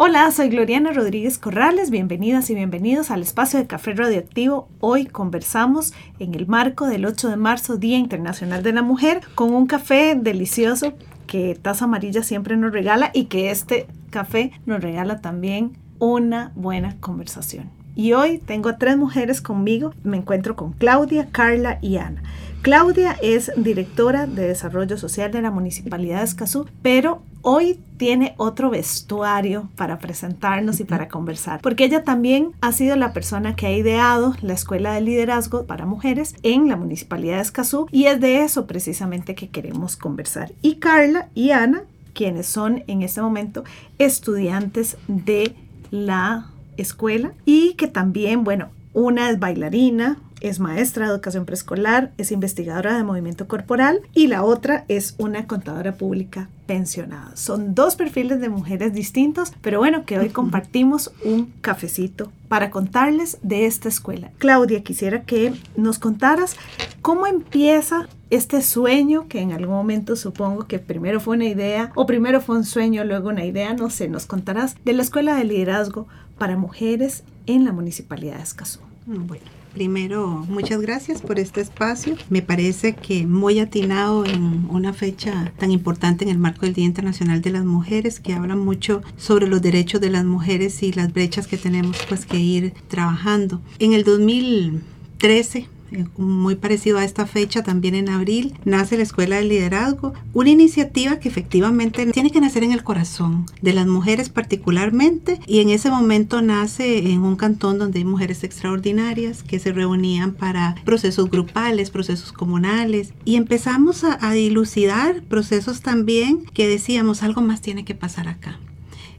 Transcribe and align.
Hola, 0.00 0.30
soy 0.30 0.48
Gloriana 0.48 0.92
Rodríguez 0.92 1.38
Corrales, 1.38 1.90
bienvenidas 1.90 2.48
y 2.50 2.54
bienvenidos 2.54 3.10
al 3.10 3.20
espacio 3.20 3.58
de 3.58 3.66
Café 3.66 3.94
Radioactivo. 3.94 4.68
Hoy 4.78 5.06
conversamos 5.06 5.92
en 6.20 6.36
el 6.36 6.46
marco 6.46 6.86
del 6.86 7.04
8 7.04 7.30
de 7.30 7.36
marzo, 7.36 7.78
Día 7.78 7.98
Internacional 7.98 8.62
de 8.62 8.72
la 8.72 8.82
Mujer, 8.82 9.22
con 9.34 9.52
un 9.52 9.66
café 9.66 10.14
delicioso 10.14 10.92
que 11.26 11.58
Taza 11.60 11.86
Amarilla 11.86 12.22
siempre 12.22 12.56
nos 12.56 12.72
regala 12.72 13.10
y 13.12 13.24
que 13.24 13.50
este 13.50 13.88
café 14.10 14.52
nos 14.66 14.80
regala 14.80 15.20
también 15.20 15.72
una 15.98 16.52
buena 16.54 16.96
conversación. 17.00 17.68
Y 17.96 18.12
hoy 18.12 18.38
tengo 18.38 18.68
a 18.68 18.78
tres 18.78 18.96
mujeres 18.96 19.40
conmigo. 19.40 19.94
Me 20.04 20.16
encuentro 20.16 20.54
con 20.54 20.74
Claudia, 20.74 21.26
Carla 21.32 21.80
y 21.82 21.96
Ana. 21.96 22.22
Claudia 22.62 23.16
es 23.20 23.50
directora 23.56 24.28
de 24.28 24.46
Desarrollo 24.46 24.96
Social 24.96 25.32
de 25.32 25.42
la 25.42 25.50
Municipalidad 25.50 26.18
de 26.18 26.24
Escazú, 26.24 26.68
pero 26.82 27.20
hoy 27.42 27.80
tiene 27.96 28.34
otro 28.36 28.70
vestuario 28.70 29.68
para 29.76 29.98
presentarnos 29.98 30.80
y 30.80 30.84
para 30.84 31.08
conversar, 31.08 31.60
porque 31.60 31.84
ella 31.84 32.04
también 32.04 32.52
ha 32.60 32.72
sido 32.72 32.96
la 32.96 33.12
persona 33.12 33.56
que 33.56 33.66
ha 33.66 33.72
ideado 33.72 34.34
la 34.40 34.54
Escuela 34.54 34.92
de 34.92 35.00
Liderazgo 35.00 35.66
para 35.66 35.86
Mujeres 35.86 36.36
en 36.42 36.68
la 36.68 36.76
Municipalidad 36.76 37.36
de 37.36 37.42
Escazú 37.42 37.88
y 37.90 38.04
es 38.04 38.20
de 38.20 38.42
eso 38.42 38.66
precisamente 38.66 39.34
que 39.34 39.48
queremos 39.48 39.96
conversar. 39.96 40.52
Y 40.62 40.76
Carla 40.76 41.28
y 41.34 41.50
Ana, 41.50 41.82
quienes 42.14 42.46
son 42.46 42.84
en 42.86 43.02
este 43.02 43.20
momento 43.20 43.64
estudiantes 43.98 44.96
de 45.08 45.54
la 45.90 46.46
escuela 46.76 47.32
y 47.44 47.74
que 47.74 47.88
también, 47.88 48.44
bueno, 48.44 48.68
una 48.92 49.30
es 49.30 49.38
bailarina, 49.38 50.18
es 50.40 50.60
maestra 50.60 51.06
de 51.06 51.12
educación 51.12 51.44
preescolar, 51.44 52.12
es 52.18 52.32
investigadora 52.32 52.96
de 52.96 53.04
movimiento 53.04 53.48
corporal 53.48 54.00
y 54.14 54.26
la 54.26 54.44
otra 54.44 54.84
es 54.88 55.14
una 55.18 55.46
contadora 55.46 55.94
pública 55.94 56.48
pensionada. 56.66 57.34
Son 57.34 57.74
dos 57.74 57.96
perfiles 57.96 58.40
de 58.40 58.48
mujeres 58.48 58.92
distintos, 58.92 59.52
pero 59.62 59.78
bueno, 59.78 60.04
que 60.04 60.18
hoy 60.18 60.28
compartimos 60.28 61.12
un 61.24 61.52
cafecito 61.60 62.30
para 62.48 62.70
contarles 62.70 63.38
de 63.42 63.66
esta 63.66 63.88
escuela. 63.88 64.30
Claudia, 64.38 64.82
quisiera 64.82 65.22
que 65.22 65.54
nos 65.76 65.98
contaras 65.98 66.56
cómo 67.02 67.26
empieza 67.26 68.08
este 68.30 68.60
sueño 68.60 69.26
que 69.28 69.40
en 69.40 69.52
algún 69.52 69.74
momento 69.74 70.14
supongo 70.14 70.66
que 70.66 70.78
primero 70.78 71.20
fue 71.20 71.36
una 71.36 71.46
idea 71.46 71.90
o 71.94 72.06
primero 72.06 72.40
fue 72.40 72.56
un 72.56 72.64
sueño, 72.64 73.04
luego 73.04 73.30
una 73.30 73.44
idea, 73.44 73.72
no 73.72 73.88
sé, 73.88 74.08
nos 74.08 74.26
contarás 74.26 74.76
de 74.84 74.92
la 74.92 75.02
Escuela 75.02 75.34
de 75.36 75.44
Liderazgo 75.44 76.06
para 76.36 76.56
Mujeres 76.56 77.24
en 77.46 77.64
la 77.64 77.72
Municipalidad 77.72 78.36
de 78.36 78.42
Escazú. 78.42 78.80
Bueno, 79.06 79.44
Primero, 79.78 80.44
muchas 80.48 80.80
gracias 80.80 81.22
por 81.22 81.38
este 81.38 81.60
espacio. 81.60 82.16
Me 82.30 82.42
parece 82.42 82.96
que 82.96 83.28
muy 83.28 83.60
atinado 83.60 84.24
en 84.24 84.66
una 84.70 84.92
fecha 84.92 85.52
tan 85.56 85.70
importante 85.70 86.24
en 86.24 86.30
el 86.30 86.38
marco 86.38 86.62
del 86.62 86.74
Día 86.74 86.84
Internacional 86.84 87.42
de 87.42 87.50
las 87.50 87.64
Mujeres, 87.64 88.18
que 88.18 88.32
habla 88.32 88.56
mucho 88.56 89.02
sobre 89.16 89.46
los 89.46 89.62
derechos 89.62 90.00
de 90.00 90.10
las 90.10 90.24
mujeres 90.24 90.82
y 90.82 90.92
las 90.92 91.12
brechas 91.12 91.46
que 91.46 91.58
tenemos 91.58 91.96
pues 92.08 92.26
que 92.26 92.40
ir 92.40 92.72
trabajando. 92.88 93.60
En 93.78 93.92
el 93.92 94.02
2013 94.02 95.58
eh, 95.60 95.68
muy 96.16 96.54
parecido 96.56 96.98
a 96.98 97.04
esta 97.04 97.26
fecha, 97.26 97.62
también 97.62 97.94
en 97.94 98.08
abril, 98.08 98.54
nace 98.64 98.96
la 98.96 99.02
Escuela 99.02 99.36
de 99.36 99.44
Liderazgo, 99.44 100.12
una 100.32 100.50
iniciativa 100.50 101.18
que 101.18 101.28
efectivamente 101.28 102.06
tiene 102.06 102.30
que 102.30 102.40
nacer 102.40 102.64
en 102.64 102.72
el 102.72 102.84
corazón 102.84 103.46
de 103.62 103.72
las 103.72 103.86
mujeres 103.86 104.28
particularmente 104.28 105.40
y 105.46 105.60
en 105.60 105.70
ese 105.70 105.90
momento 105.90 106.42
nace 106.42 107.10
en 107.10 107.22
un 107.22 107.36
cantón 107.36 107.78
donde 107.78 108.00
hay 108.00 108.04
mujeres 108.04 108.44
extraordinarias 108.44 109.42
que 109.42 109.58
se 109.58 109.72
reunían 109.72 110.32
para 110.32 110.74
procesos 110.84 111.30
grupales, 111.30 111.90
procesos 111.90 112.32
comunales 112.32 113.12
y 113.24 113.36
empezamos 113.36 114.04
a, 114.04 114.18
a 114.20 114.32
dilucidar 114.32 115.22
procesos 115.22 115.80
también 115.80 116.44
que 116.52 116.68
decíamos 116.68 117.22
algo 117.22 117.40
más 117.40 117.60
tiene 117.60 117.84
que 117.84 117.94
pasar 117.94 118.28
acá. 118.28 118.58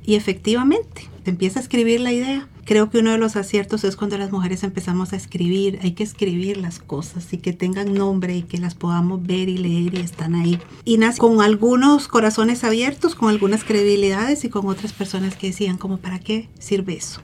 Y 0.05 0.15
efectivamente, 0.15 1.09
se 1.23 1.29
empieza 1.29 1.59
a 1.59 1.63
escribir 1.63 2.01
la 2.01 2.11
idea. 2.11 2.47
Creo 2.69 2.91
que 2.91 2.99
uno 2.99 3.09
de 3.09 3.17
los 3.17 3.35
aciertos 3.35 3.83
es 3.83 3.95
cuando 3.95 4.15
las 4.19 4.31
mujeres 4.31 4.61
empezamos 4.63 5.11
a 5.11 5.15
escribir. 5.15 5.79
Hay 5.81 5.93
que 5.93 6.03
escribir 6.03 6.57
las 6.57 6.77
cosas 6.77 7.33
y 7.33 7.39
que 7.39 7.51
tengan 7.51 7.95
nombre 7.95 8.37
y 8.37 8.43
que 8.43 8.59
las 8.59 8.75
podamos 8.75 9.25
ver 9.25 9.49
y 9.49 9.57
leer 9.57 9.95
y 9.95 10.01
están 10.01 10.35
ahí. 10.35 10.59
Y 10.85 10.99
nace 10.99 11.17
con 11.17 11.41
algunos 11.41 12.07
corazones 12.07 12.63
abiertos, 12.63 13.15
con 13.15 13.29
algunas 13.29 13.63
credibilidades 13.63 14.45
y 14.45 14.49
con 14.49 14.67
otras 14.67 14.93
personas 14.93 15.35
que 15.35 15.47
decían, 15.47 15.79
como, 15.79 15.97
¿para 15.97 16.19
qué 16.19 16.47
sirve 16.59 16.93
eso? 16.93 17.21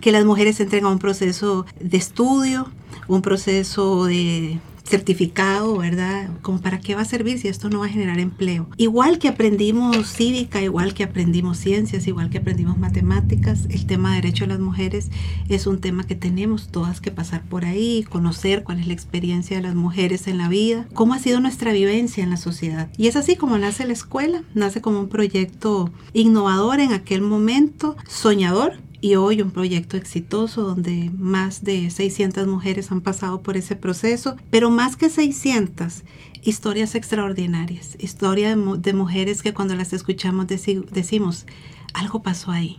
Que 0.00 0.10
las 0.10 0.24
mujeres 0.24 0.58
entren 0.58 0.86
a 0.86 0.88
un 0.88 0.98
proceso 0.98 1.64
de 1.78 1.96
estudio, 1.96 2.68
un 3.06 3.22
proceso 3.22 4.06
de 4.06 4.58
certificado, 4.88 5.76
¿verdad? 5.76 6.30
Como 6.42 6.60
para 6.60 6.80
qué 6.80 6.94
va 6.94 7.02
a 7.02 7.04
servir 7.04 7.38
si 7.38 7.48
esto 7.48 7.68
no 7.68 7.80
va 7.80 7.86
a 7.86 7.90
generar 7.90 8.18
empleo. 8.18 8.68
Igual 8.76 9.18
que 9.18 9.28
aprendimos 9.28 10.08
cívica, 10.08 10.62
igual 10.62 10.94
que 10.94 11.04
aprendimos 11.04 11.58
ciencias, 11.58 12.06
igual 12.06 12.30
que 12.30 12.38
aprendimos 12.38 12.78
matemáticas, 12.78 13.66
el 13.70 13.86
tema 13.86 14.10
de 14.10 14.16
derecho 14.16 14.44
de 14.44 14.48
las 14.48 14.60
mujeres 14.60 15.10
es 15.48 15.66
un 15.66 15.80
tema 15.80 16.04
que 16.04 16.14
tenemos 16.14 16.68
todas 16.68 17.00
que 17.00 17.10
pasar 17.10 17.42
por 17.44 17.64
ahí, 17.64 18.04
conocer 18.08 18.64
cuál 18.64 18.80
es 18.80 18.86
la 18.86 18.94
experiencia 18.94 19.56
de 19.56 19.62
las 19.62 19.74
mujeres 19.74 20.26
en 20.26 20.38
la 20.38 20.48
vida, 20.48 20.86
cómo 20.94 21.14
ha 21.14 21.18
sido 21.18 21.40
nuestra 21.40 21.72
vivencia 21.72 22.24
en 22.24 22.30
la 22.30 22.36
sociedad. 22.36 22.88
Y 22.96 23.08
es 23.08 23.16
así 23.16 23.36
como 23.36 23.58
nace 23.58 23.86
la 23.86 23.92
escuela, 23.92 24.42
nace 24.54 24.80
como 24.80 25.00
un 25.00 25.08
proyecto 25.08 25.92
innovador 26.12 26.80
en 26.80 26.92
aquel 26.92 27.20
momento, 27.20 27.96
soñador, 28.08 28.74
y 29.00 29.14
hoy 29.14 29.42
un 29.42 29.50
proyecto 29.50 29.96
exitoso 29.96 30.62
donde 30.62 31.10
más 31.16 31.62
de 31.62 31.90
600 31.90 32.46
mujeres 32.46 32.90
han 32.90 33.00
pasado 33.00 33.42
por 33.42 33.56
ese 33.56 33.76
proceso, 33.76 34.36
pero 34.50 34.70
más 34.70 34.96
que 34.96 35.08
600, 35.08 36.02
historias 36.42 36.94
extraordinarias, 36.94 37.96
historias 37.98 38.56
de, 38.78 38.92
mujeres 38.92 39.42
que 39.42 39.54
cuando 39.54 39.74
las 39.74 39.92
escuchamos 39.92 40.46
decimos, 40.46 41.46
algo 41.94 42.22
pasó 42.22 42.50
ahí. 42.50 42.78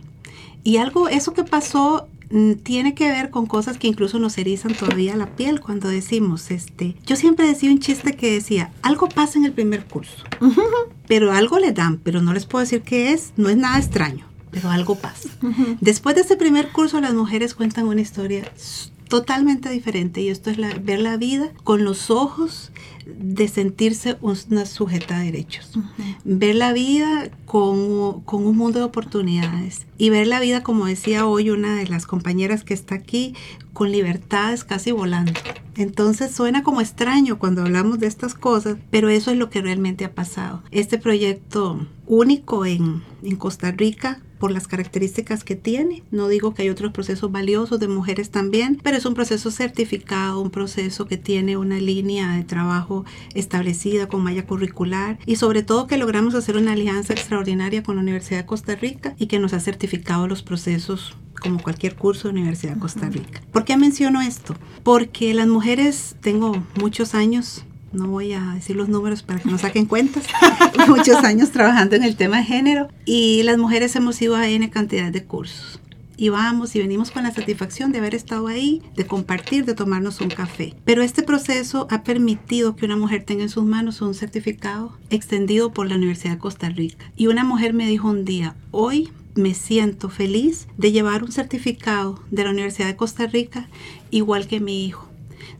Y 0.62 0.76
algo, 0.76 1.08
eso 1.08 1.32
que 1.32 1.44
pasó 1.44 2.06
mm, 2.30 2.54
tiene 2.54 2.94
que 2.94 3.10
ver 3.10 3.30
con 3.30 3.46
cosas 3.46 3.78
que 3.78 3.88
incluso 3.88 4.18
nos 4.18 4.36
erizan 4.36 4.74
todavía 4.74 5.16
la 5.16 5.34
piel 5.36 5.60
cuando 5.60 5.88
decimos, 5.88 6.50
este, 6.50 6.96
yo 7.06 7.16
siempre 7.16 7.46
decía 7.46 7.70
un 7.70 7.78
chiste 7.78 8.14
que 8.14 8.32
decía, 8.32 8.72
algo 8.82 9.08
pasa 9.08 9.38
en 9.38 9.46
el 9.46 9.52
primer 9.52 9.86
curso, 9.86 10.24
pero 11.08 11.32
algo 11.32 11.58
le 11.58 11.72
dan, 11.72 11.98
pero 11.98 12.20
no 12.20 12.34
les 12.34 12.44
puedo 12.44 12.62
decir 12.62 12.82
qué 12.82 13.12
es, 13.12 13.32
no 13.36 13.48
es 13.48 13.56
nada 13.56 13.78
extraño 13.78 14.29
pero 14.50 14.70
algo 14.70 14.96
pasa. 14.96 15.28
Después 15.80 16.14
de 16.14 16.22
ese 16.22 16.36
primer 16.36 16.70
curso, 16.70 17.00
las 17.00 17.14
mujeres 17.14 17.54
cuentan 17.54 17.86
una 17.86 18.00
historia 18.00 18.44
totalmente 19.10 19.68
diferente 19.70 20.20
y 20.20 20.28
esto 20.28 20.50
es 20.50 20.56
ver 20.84 21.00
la 21.00 21.16
vida 21.16 21.50
con 21.64 21.82
los 21.84 22.10
ojos 22.10 22.70
de 23.04 23.48
sentirse 23.48 24.16
una 24.20 24.64
sujeta 24.66 25.16
a 25.16 25.20
derechos. 25.20 25.72
Ver 26.24 26.54
la 26.54 26.72
vida 26.72 27.28
con, 27.44 28.20
con, 28.20 28.46
un 28.46 28.56
mundo 28.56 28.78
de 28.78 28.84
oportunidades 28.84 29.84
y 29.98 30.10
ver 30.10 30.28
la 30.28 30.38
vida, 30.38 30.62
como 30.62 30.86
decía 30.86 31.26
hoy 31.26 31.50
una 31.50 31.74
de 31.74 31.88
las 31.88 32.06
compañeras 32.06 32.62
que 32.62 32.72
está 32.72 32.94
aquí, 32.94 33.34
con 33.72 33.90
libertades 33.90 34.62
casi 34.62 34.92
volando. 34.92 35.32
Entonces 35.76 36.32
suena 36.32 36.62
como 36.62 36.80
extraño 36.80 37.38
cuando 37.38 37.62
hablamos 37.62 37.98
de 37.98 38.06
estas 38.06 38.34
cosas, 38.34 38.76
pero 38.90 39.08
eso 39.08 39.32
es 39.32 39.38
lo 39.38 39.50
que 39.50 39.60
realmente 39.60 40.04
ha 40.04 40.14
pasado. 40.14 40.62
Este 40.70 40.98
proyecto 40.98 41.84
único 42.06 42.64
en, 42.64 43.02
en 43.24 43.34
Costa 43.34 43.72
Rica 43.72 44.20
por 44.40 44.50
las 44.50 44.66
características 44.66 45.44
que 45.44 45.54
tiene. 45.54 46.02
No 46.10 46.26
digo 46.26 46.54
que 46.54 46.62
hay 46.62 46.70
otros 46.70 46.92
procesos 46.92 47.30
valiosos 47.30 47.78
de 47.78 47.86
mujeres 47.86 48.30
también, 48.30 48.80
pero 48.82 48.96
es 48.96 49.04
un 49.04 49.14
proceso 49.14 49.52
certificado, 49.52 50.40
un 50.40 50.50
proceso 50.50 51.06
que 51.06 51.18
tiene 51.18 51.56
una 51.56 51.78
línea 51.78 52.32
de 52.32 52.42
trabajo 52.42 53.04
establecida 53.34 54.08
con 54.08 54.24
malla 54.24 54.46
curricular 54.46 55.18
y 55.26 55.36
sobre 55.36 55.62
todo 55.62 55.86
que 55.86 55.98
logramos 55.98 56.34
hacer 56.34 56.56
una 56.56 56.72
alianza 56.72 57.12
extraordinaria 57.12 57.84
con 57.84 57.94
la 57.96 58.02
Universidad 58.02 58.40
de 58.40 58.46
Costa 58.46 58.74
Rica 58.74 59.14
y 59.18 59.26
que 59.26 59.38
nos 59.38 59.52
ha 59.52 59.60
certificado 59.60 60.26
los 60.26 60.42
procesos 60.42 61.14
como 61.40 61.62
cualquier 61.62 61.94
curso 61.94 62.28
de 62.28 62.34
Universidad 62.34 62.74
de 62.74 62.80
Costa 62.80 63.08
Rica. 63.08 63.42
¿Por 63.52 63.64
qué 63.64 63.76
menciono 63.76 64.20
esto? 64.20 64.54
Porque 64.82 65.34
las 65.34 65.48
mujeres, 65.48 66.16
tengo 66.20 66.64
muchos 66.78 67.14
años 67.14 67.64
no 67.92 68.08
voy 68.08 68.32
a 68.32 68.40
decir 68.54 68.76
los 68.76 68.88
números 68.88 69.22
para 69.22 69.40
que 69.40 69.50
no 69.50 69.58
saquen 69.58 69.86
cuentas, 69.86 70.24
muchos 70.88 71.16
años 71.24 71.50
trabajando 71.50 71.96
en 71.96 72.04
el 72.04 72.16
tema 72.16 72.38
de 72.38 72.44
género 72.44 72.88
y 73.04 73.42
las 73.42 73.58
mujeres 73.58 73.96
hemos 73.96 74.20
ido 74.22 74.36
a 74.36 74.48
N 74.48 74.68
cantidad 74.70 75.10
de 75.10 75.24
cursos. 75.24 75.80
Y 76.16 76.28
vamos 76.28 76.76
y 76.76 76.80
venimos 76.80 77.10
con 77.10 77.22
la 77.22 77.32
satisfacción 77.32 77.92
de 77.92 77.98
haber 77.98 78.14
estado 78.14 78.46
ahí, 78.46 78.82
de 78.94 79.06
compartir, 79.06 79.64
de 79.64 79.74
tomarnos 79.74 80.20
un 80.20 80.28
café. 80.28 80.74
Pero 80.84 81.02
este 81.02 81.22
proceso 81.22 81.86
ha 81.90 82.02
permitido 82.02 82.76
que 82.76 82.84
una 82.84 82.96
mujer 82.98 83.24
tenga 83.24 83.42
en 83.42 83.48
sus 83.48 83.64
manos 83.64 84.02
un 84.02 84.12
certificado 84.12 84.98
extendido 85.08 85.72
por 85.72 85.88
la 85.88 85.94
Universidad 85.94 86.32
de 86.32 86.38
Costa 86.38 86.68
Rica. 86.68 87.10
Y 87.16 87.28
una 87.28 87.42
mujer 87.42 87.72
me 87.72 87.86
dijo 87.86 88.10
un 88.10 88.26
día, 88.26 88.54
hoy 88.70 89.08
me 89.34 89.54
siento 89.54 90.10
feliz 90.10 90.68
de 90.76 90.92
llevar 90.92 91.24
un 91.24 91.32
certificado 91.32 92.22
de 92.30 92.44
la 92.44 92.50
Universidad 92.50 92.88
de 92.88 92.96
Costa 92.96 93.26
Rica 93.26 93.70
igual 94.10 94.46
que 94.46 94.60
mi 94.60 94.84
hijo 94.84 95.09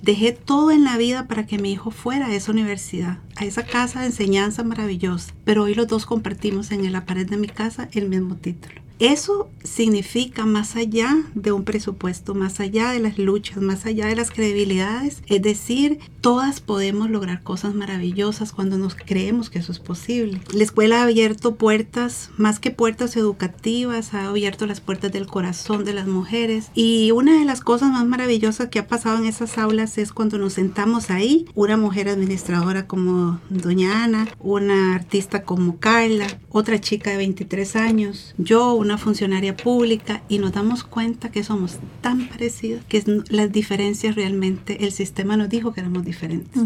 Dejé 0.02 0.32
todo 0.32 0.70
en 0.70 0.84
la 0.84 0.96
vida 0.96 1.26
para 1.26 1.46
que 1.46 1.58
mi 1.58 1.72
hijo 1.72 1.90
fuera 1.90 2.26
a 2.26 2.34
esa 2.34 2.52
universidad, 2.52 3.18
a 3.36 3.44
esa 3.44 3.64
casa 3.64 4.00
de 4.00 4.06
enseñanza 4.06 4.62
maravillosa. 4.62 5.34
Pero 5.44 5.64
hoy 5.64 5.74
los 5.74 5.88
dos 5.88 6.06
compartimos 6.06 6.70
en 6.70 6.90
la 6.92 7.04
pared 7.06 7.28
de 7.28 7.36
mi 7.36 7.48
casa 7.48 7.88
el 7.92 8.08
mismo 8.08 8.36
título. 8.36 8.89
Eso 9.00 9.48
significa 9.64 10.44
más 10.44 10.76
allá 10.76 11.24
de 11.34 11.52
un 11.52 11.64
presupuesto, 11.64 12.34
más 12.34 12.60
allá 12.60 12.90
de 12.90 13.00
las 13.00 13.16
luchas, 13.16 13.56
más 13.56 13.86
allá 13.86 14.06
de 14.06 14.14
las 14.14 14.30
credibilidades. 14.30 15.22
Es 15.26 15.40
decir, 15.40 16.00
todas 16.20 16.60
podemos 16.60 17.08
lograr 17.08 17.42
cosas 17.42 17.74
maravillosas 17.74 18.52
cuando 18.52 18.76
nos 18.76 18.94
creemos 18.94 19.48
que 19.48 19.58
eso 19.58 19.72
es 19.72 19.78
posible. 19.78 20.42
La 20.52 20.64
escuela 20.64 21.00
ha 21.00 21.04
abierto 21.04 21.54
puertas, 21.54 22.28
más 22.36 22.58
que 22.58 22.70
puertas 22.70 23.16
educativas, 23.16 24.12
ha 24.12 24.26
abierto 24.26 24.66
las 24.66 24.82
puertas 24.82 25.10
del 25.12 25.26
corazón 25.26 25.86
de 25.86 25.94
las 25.94 26.06
mujeres. 26.06 26.70
Y 26.74 27.10
una 27.12 27.38
de 27.38 27.46
las 27.46 27.62
cosas 27.62 27.90
más 27.90 28.06
maravillosas 28.06 28.68
que 28.68 28.80
ha 28.80 28.86
pasado 28.86 29.16
en 29.16 29.24
esas 29.24 29.56
aulas 29.56 29.96
es 29.96 30.12
cuando 30.12 30.36
nos 30.36 30.52
sentamos 30.52 31.08
ahí, 31.08 31.46
una 31.54 31.78
mujer 31.78 32.10
administradora 32.10 32.86
como 32.86 33.40
doña 33.48 34.04
Ana, 34.04 34.28
una 34.40 34.94
artista 34.94 35.42
como 35.42 35.78
Carla, 35.78 36.26
otra 36.50 36.78
chica 36.82 37.10
de 37.10 37.16
23 37.16 37.76
años, 37.76 38.34
yo, 38.36 38.74
una 38.74 38.89
funcionaria 38.98 39.56
pública 39.56 40.22
y 40.28 40.38
nos 40.38 40.52
damos 40.52 40.84
cuenta 40.84 41.30
que 41.30 41.42
somos 41.42 41.78
tan 42.00 42.28
parecidos 42.28 42.84
que 42.88 43.02
las 43.28 43.52
diferencias 43.52 44.14
realmente, 44.14 44.84
el 44.84 44.92
sistema 44.92 45.36
nos 45.36 45.48
dijo 45.48 45.72
que 45.72 45.80
éramos 45.80 46.04
diferentes, 46.04 46.62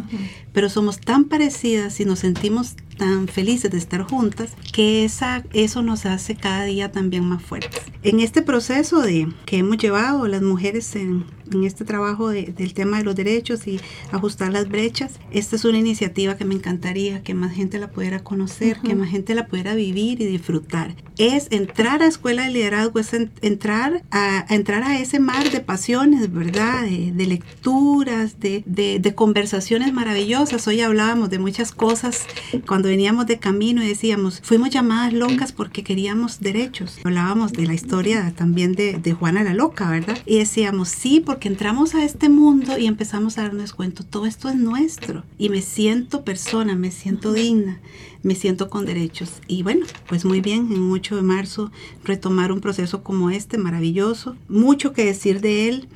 pero 0.52 0.68
somos 0.68 0.98
tan 0.98 1.24
parecidas 1.24 1.98
y 2.00 2.04
nos 2.04 2.20
sentimos 2.20 2.76
tan 2.96 3.28
felices 3.28 3.70
de 3.70 3.78
estar 3.78 4.02
juntas 4.02 4.52
que 4.72 5.04
esa, 5.04 5.44
eso 5.52 5.82
nos 5.82 6.06
hace 6.06 6.34
cada 6.34 6.64
día 6.64 6.92
también 6.92 7.24
más 7.24 7.42
fuertes. 7.42 7.82
En 8.02 8.20
este 8.20 8.42
proceso 8.42 9.00
de, 9.00 9.28
que 9.46 9.58
hemos 9.58 9.78
llevado 9.78 10.26
las 10.28 10.42
mujeres 10.42 10.94
en, 10.96 11.24
en 11.52 11.64
este 11.64 11.84
trabajo 11.84 12.28
del 12.28 12.74
tema 12.74 12.98
de 12.98 13.04
los 13.04 13.14
derechos 13.14 13.66
y 13.66 13.80
ajustar 14.12 14.52
las 14.52 14.68
brechas, 14.68 15.20
esta 15.30 15.56
es 15.56 15.64
una 15.64 15.78
iniciativa 15.78 16.36
que 16.36 16.44
me 16.44 16.54
encantaría 16.54 17.22
que 17.22 17.34
más 17.34 17.54
gente 17.54 17.78
la 17.78 17.90
pudiera 17.90 18.22
conocer, 18.22 18.78
que 18.80 18.94
más 18.94 19.10
gente 19.10 19.34
la 19.34 19.46
pudiera 19.46 19.74
vivir 19.74 20.20
y 20.20 20.26
disfrutar. 20.26 20.94
Es 21.16 21.48
entrar 21.50 22.02
a 22.02 22.06
escuela 22.06 22.44
de 22.44 22.50
liderazgo, 22.50 22.98
es 22.98 23.12
entrar, 23.14 24.02
a, 24.10 24.44
entrar 24.48 24.82
a 24.82 24.98
ese 24.98 25.20
mar 25.20 25.50
de 25.50 25.60
pasiones, 25.60 26.32
¿verdad? 26.32 26.82
De, 26.82 27.26
lecturas, 27.26 28.40
de, 28.40 28.62
de, 28.66 28.98
de 28.98 29.14
conversaciones 29.14 29.92
maravillosas. 29.92 30.66
Hoy 30.66 30.80
hablábamos 30.80 31.30
de 31.30 31.38
muchas 31.38 31.72
cosas 31.72 32.26
cuando 32.66 32.83
veníamos 32.88 33.26
de 33.26 33.38
camino 33.38 33.82
y 33.82 33.88
decíamos, 33.88 34.40
fuimos 34.42 34.70
llamadas 34.70 35.12
locas 35.12 35.52
porque 35.52 35.82
queríamos 35.82 36.40
derechos. 36.40 36.98
Hablábamos 37.04 37.52
de 37.52 37.66
la 37.66 37.74
historia 37.74 38.32
también 38.36 38.72
de, 38.74 38.94
de 38.94 39.12
Juana 39.12 39.44
la 39.44 39.54
Loca, 39.54 39.90
¿verdad? 39.90 40.18
Y 40.26 40.38
decíamos, 40.38 40.88
sí, 40.88 41.20
porque 41.24 41.48
entramos 41.48 41.94
a 41.94 42.04
este 42.04 42.28
mundo 42.28 42.78
y 42.78 42.86
empezamos 42.86 43.38
a 43.38 43.42
darnos 43.42 43.72
cuenta, 43.72 44.04
todo 44.04 44.26
esto 44.26 44.48
es 44.48 44.56
nuestro. 44.56 45.24
Y 45.38 45.48
me 45.48 45.62
siento 45.62 46.24
persona, 46.24 46.74
me 46.74 46.90
siento 46.90 47.32
digna, 47.32 47.80
me 48.22 48.34
siento 48.34 48.70
con 48.70 48.86
derechos. 48.86 49.40
Y 49.46 49.62
bueno, 49.62 49.86
pues 50.08 50.24
muy 50.24 50.40
bien, 50.40 50.72
en 50.72 50.90
8 50.90 51.16
de 51.16 51.22
marzo 51.22 51.72
retomar 52.04 52.52
un 52.52 52.60
proceso 52.60 53.02
como 53.02 53.30
este, 53.30 53.58
maravilloso. 53.58 54.36
Mucho 54.48 54.92
que 54.92 55.04
decir 55.04 55.40
de 55.40 55.68
él 55.68 55.88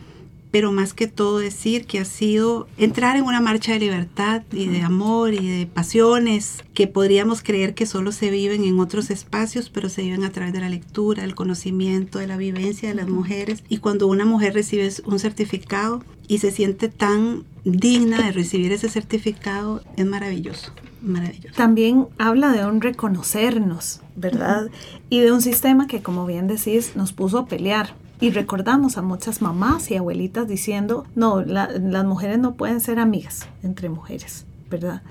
pero 0.50 0.72
más 0.72 0.94
que 0.94 1.06
todo 1.06 1.38
decir 1.38 1.86
que 1.86 1.98
ha 1.98 2.04
sido 2.04 2.68
entrar 2.78 3.16
en 3.16 3.24
una 3.24 3.40
marcha 3.40 3.72
de 3.72 3.80
libertad 3.80 4.42
y 4.52 4.66
de 4.66 4.82
amor 4.82 5.34
y 5.34 5.46
de 5.46 5.66
pasiones 5.66 6.64
que 6.74 6.86
podríamos 6.86 7.42
creer 7.42 7.74
que 7.74 7.86
solo 7.86 8.12
se 8.12 8.30
viven 8.30 8.64
en 8.64 8.78
otros 8.78 9.10
espacios, 9.10 9.70
pero 9.70 9.88
se 9.88 10.02
viven 10.02 10.24
a 10.24 10.32
través 10.32 10.52
de 10.52 10.60
la 10.60 10.68
lectura, 10.68 11.24
el 11.24 11.34
conocimiento, 11.34 12.18
de 12.18 12.26
la 12.26 12.36
vivencia 12.36 12.88
de 12.88 12.94
las 12.94 13.08
mujeres. 13.08 13.62
Y 13.68 13.78
cuando 13.78 14.06
una 14.06 14.24
mujer 14.24 14.54
recibe 14.54 14.88
un 15.04 15.18
certificado 15.18 16.02
y 16.26 16.38
se 16.38 16.50
siente 16.50 16.88
tan 16.88 17.44
digna 17.64 18.24
de 18.24 18.32
recibir 18.32 18.72
ese 18.72 18.88
certificado, 18.88 19.82
es 19.96 20.06
maravilloso. 20.06 20.72
Maravilloso. 21.02 21.54
También 21.56 22.06
habla 22.18 22.52
de 22.52 22.66
un 22.66 22.80
reconocernos, 22.80 24.00
¿verdad? 24.16 24.70
Y 25.10 25.20
de 25.20 25.32
un 25.32 25.42
sistema 25.42 25.86
que, 25.86 26.02
como 26.02 26.26
bien 26.26 26.48
decís, 26.48 26.96
nos 26.96 27.12
puso 27.12 27.38
a 27.38 27.46
pelear 27.46 27.94
y 28.20 28.30
recordamos 28.30 28.96
a 28.98 29.02
muchas 29.02 29.42
mamás 29.42 29.90
y 29.90 29.96
abuelitas 29.96 30.48
diciendo, 30.48 31.06
no, 31.14 31.42
las 31.42 32.04
mujeres 32.04 32.38
no 32.38 32.54
pueden 32.54 32.80
ser 32.80 32.98
amigas 32.98 33.46
entre 33.62 33.88
mujeres, 33.88 34.44
¿verdad? 34.70 35.02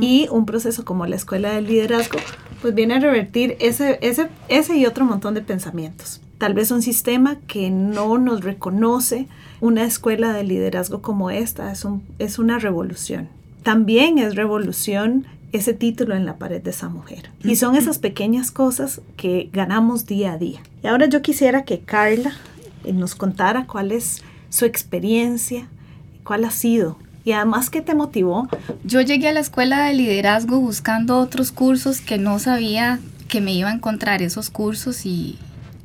Y 0.00 0.28
un 0.30 0.46
proceso 0.46 0.84
como 0.84 1.06
la 1.06 1.16
escuela 1.16 1.52
del 1.52 1.66
liderazgo, 1.66 2.18
pues 2.60 2.74
viene 2.74 2.94
a 2.94 3.00
revertir 3.00 3.56
ese, 3.60 3.98
ese, 4.02 4.28
ese 4.48 4.76
y 4.76 4.86
otro 4.86 5.04
montón 5.04 5.34
de 5.34 5.42
pensamientos. 5.42 6.20
Tal 6.38 6.54
vez 6.54 6.70
un 6.70 6.82
sistema 6.82 7.36
que 7.46 7.70
no 7.70 8.18
nos 8.18 8.42
reconoce 8.42 9.28
una 9.60 9.84
escuela 9.84 10.32
de 10.32 10.44
liderazgo 10.44 11.02
como 11.02 11.30
esta 11.30 11.70
es, 11.70 11.84
un, 11.84 12.02
es 12.18 12.38
una 12.38 12.58
revolución. 12.58 13.28
También 13.62 14.18
es 14.18 14.34
revolución 14.34 15.26
ese 15.52 15.74
título 15.74 16.16
en 16.16 16.24
la 16.24 16.38
pared 16.38 16.60
de 16.60 16.70
esa 16.70 16.88
mujer. 16.88 17.30
Y 17.44 17.56
son 17.56 17.76
esas 17.76 17.98
pequeñas 17.98 18.50
cosas 18.50 19.02
que 19.16 19.50
ganamos 19.52 20.06
día 20.06 20.32
a 20.32 20.38
día. 20.38 20.60
Y 20.82 20.86
ahora 20.86 21.06
yo 21.06 21.22
quisiera 21.22 21.64
que 21.64 21.80
Carla 21.80 22.32
nos 22.92 23.14
contara 23.14 23.66
cuál 23.66 23.92
es 23.92 24.22
su 24.48 24.64
experiencia, 24.64 25.68
cuál 26.24 26.44
ha 26.44 26.50
sido 26.50 26.98
y 27.24 27.32
además 27.32 27.70
qué 27.70 27.82
te 27.82 27.94
motivó. 27.94 28.48
Yo 28.84 29.00
llegué 29.00 29.28
a 29.28 29.32
la 29.32 29.40
escuela 29.40 29.84
de 29.84 29.94
liderazgo 29.94 30.58
buscando 30.58 31.18
otros 31.18 31.52
cursos 31.52 32.00
que 32.00 32.18
no 32.18 32.38
sabía 32.38 32.98
que 33.28 33.40
me 33.40 33.52
iba 33.54 33.70
a 33.70 33.74
encontrar 33.74 34.22
esos 34.22 34.50
cursos 34.50 35.06
y, 35.06 35.38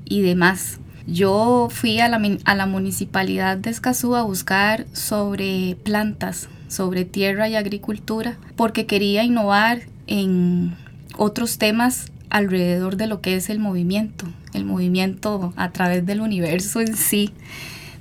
y 0.05 0.21
demás. 0.21 0.79
Yo 1.05 1.69
fui 1.71 1.99
a 1.99 2.09
la, 2.09 2.19
a 2.43 2.55
la 2.55 2.65
municipalidad 2.65 3.57
de 3.57 3.69
Escazú 3.69 4.15
a 4.15 4.23
buscar 4.23 4.85
sobre 4.91 5.77
plantas, 5.83 6.49
sobre 6.67 7.05
tierra 7.05 7.47
y 7.47 7.55
agricultura, 7.55 8.37
porque 8.57 8.85
quería 8.85 9.23
innovar 9.23 9.83
en 10.07 10.75
otros 11.17 11.57
temas 11.57 12.11
alrededor 12.29 12.97
de 12.97 13.07
lo 13.07 13.21
que 13.21 13.35
es 13.35 13.49
el 13.49 13.59
movimiento, 13.59 14.25
el 14.53 14.65
movimiento 14.65 15.53
a 15.55 15.71
través 15.71 16.05
del 16.05 16.21
universo 16.21 16.81
en 16.81 16.95
sí. 16.95 17.33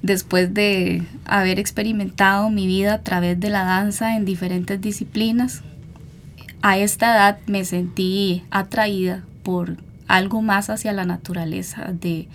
Después 0.02 0.52
de 0.54 1.02
haber 1.24 1.58
experimentado 1.58 2.50
mi 2.50 2.66
vida 2.66 2.94
a 2.94 3.02
través 3.02 3.40
de 3.40 3.50
la 3.50 3.64
danza 3.64 4.16
en 4.16 4.24
diferentes 4.24 4.80
disciplinas, 4.80 5.62
a 6.62 6.78
esta 6.78 7.14
edad 7.14 7.38
me 7.46 7.64
sentí 7.64 8.42
atraída 8.50 9.24
por 9.42 9.76
algo 10.08 10.42
más 10.42 10.70
hacia 10.70 10.92
la 10.92 11.04
naturaleza 11.04 11.92
de, 11.92 12.28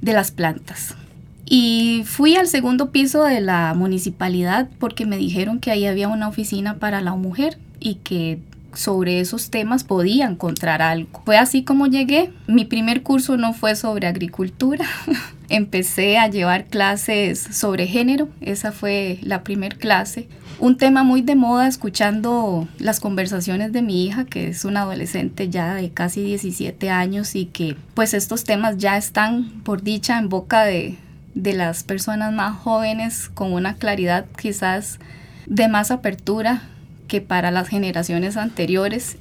de 0.00 0.12
las 0.12 0.30
plantas. 0.30 0.96
Y 1.44 2.02
fui 2.04 2.36
al 2.36 2.46
segundo 2.46 2.90
piso 2.90 3.24
de 3.24 3.40
la 3.40 3.72
municipalidad 3.74 4.68
porque 4.78 5.06
me 5.06 5.16
dijeron 5.16 5.60
que 5.60 5.70
ahí 5.70 5.86
había 5.86 6.08
una 6.08 6.28
oficina 6.28 6.74
para 6.74 7.00
la 7.00 7.14
mujer 7.14 7.58
y 7.80 7.96
que 7.96 8.38
sobre 8.72 9.20
esos 9.20 9.50
temas 9.50 9.84
podía 9.84 10.26
encontrar 10.26 10.82
algo. 10.82 11.22
Fue 11.24 11.36
así 11.36 11.64
como 11.64 11.86
llegué. 11.86 12.32
Mi 12.46 12.64
primer 12.64 13.02
curso 13.02 13.36
no 13.36 13.52
fue 13.52 13.74
sobre 13.76 14.06
agricultura. 14.06 14.86
Empecé 15.48 16.18
a 16.18 16.28
llevar 16.28 16.66
clases 16.66 17.40
sobre 17.40 17.86
género. 17.86 18.28
Esa 18.40 18.72
fue 18.72 19.18
la 19.22 19.42
primera 19.42 19.76
clase. 19.76 20.28
Un 20.60 20.76
tema 20.76 21.04
muy 21.04 21.22
de 21.22 21.36
moda 21.36 21.68
escuchando 21.68 22.68
las 22.78 23.00
conversaciones 23.00 23.72
de 23.72 23.80
mi 23.80 24.04
hija, 24.04 24.24
que 24.24 24.48
es 24.48 24.64
una 24.64 24.82
adolescente 24.82 25.48
ya 25.48 25.74
de 25.74 25.90
casi 25.90 26.22
17 26.22 26.90
años 26.90 27.34
y 27.36 27.46
que 27.46 27.76
pues 27.94 28.12
estos 28.12 28.44
temas 28.44 28.76
ya 28.76 28.96
están 28.96 29.62
por 29.62 29.82
dicha 29.82 30.18
en 30.18 30.28
boca 30.28 30.64
de, 30.64 30.96
de 31.34 31.52
las 31.52 31.84
personas 31.84 32.32
más 32.32 32.56
jóvenes 32.58 33.28
con 33.28 33.52
una 33.52 33.76
claridad 33.76 34.26
quizás 34.36 34.98
de 35.46 35.68
más 35.68 35.92
apertura 35.92 36.62
que 37.08 37.20
para 37.20 37.50
las 37.50 37.68
generaciones 37.68 38.36
anteriores 38.36 39.16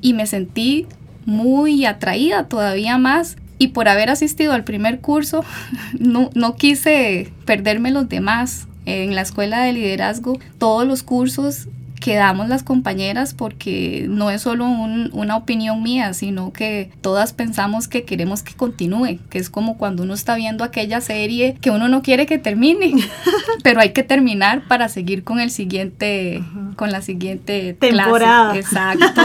y 0.00 0.14
me 0.14 0.26
sentí 0.26 0.86
muy 1.26 1.84
atraída 1.84 2.46
todavía 2.46 2.98
más 2.98 3.36
y 3.58 3.68
por 3.68 3.88
haber 3.88 4.10
asistido 4.10 4.52
al 4.52 4.64
primer 4.64 5.00
curso 5.00 5.44
no, 5.98 6.30
no 6.34 6.54
quise 6.56 7.32
perderme 7.44 7.90
los 7.90 8.08
demás. 8.08 8.66
En 8.86 9.14
la 9.14 9.20
escuela 9.20 9.60
de 9.62 9.74
liderazgo 9.74 10.38
todos 10.58 10.86
los 10.86 11.02
cursos 11.02 11.68
que 12.00 12.16
damos 12.16 12.48
las 12.48 12.62
compañeras 12.62 13.34
porque 13.34 14.06
no 14.08 14.30
es 14.30 14.42
solo 14.42 14.66
una 14.66 15.36
opinión 15.36 15.82
mía, 15.82 16.14
sino 16.14 16.52
que 16.52 16.90
todas 17.02 17.34
pensamos 17.34 17.88
que 17.88 18.04
queremos 18.04 18.42
que 18.42 18.54
continúe, 18.54 19.18
que 19.28 19.38
es 19.38 19.50
como 19.50 19.76
cuando 19.76 20.02
uno 20.02 20.14
está 20.14 20.34
viendo 20.34 20.64
aquella 20.64 21.02
serie 21.02 21.56
que 21.60 21.70
uno 21.70 21.88
no 21.88 22.02
quiere 22.02 22.24
que 22.24 22.38
termine, 22.38 22.94
pero 23.62 23.80
hay 23.80 23.92
que 23.92 24.02
terminar 24.02 24.66
para 24.66 24.88
seguir 24.88 25.24
con 25.24 25.40
el 25.40 25.50
siguiente, 25.50 26.42
con 26.76 26.90
la 26.90 27.02
siguiente 27.02 27.74
temporada. 27.74 28.56
Exacto. 28.56 29.22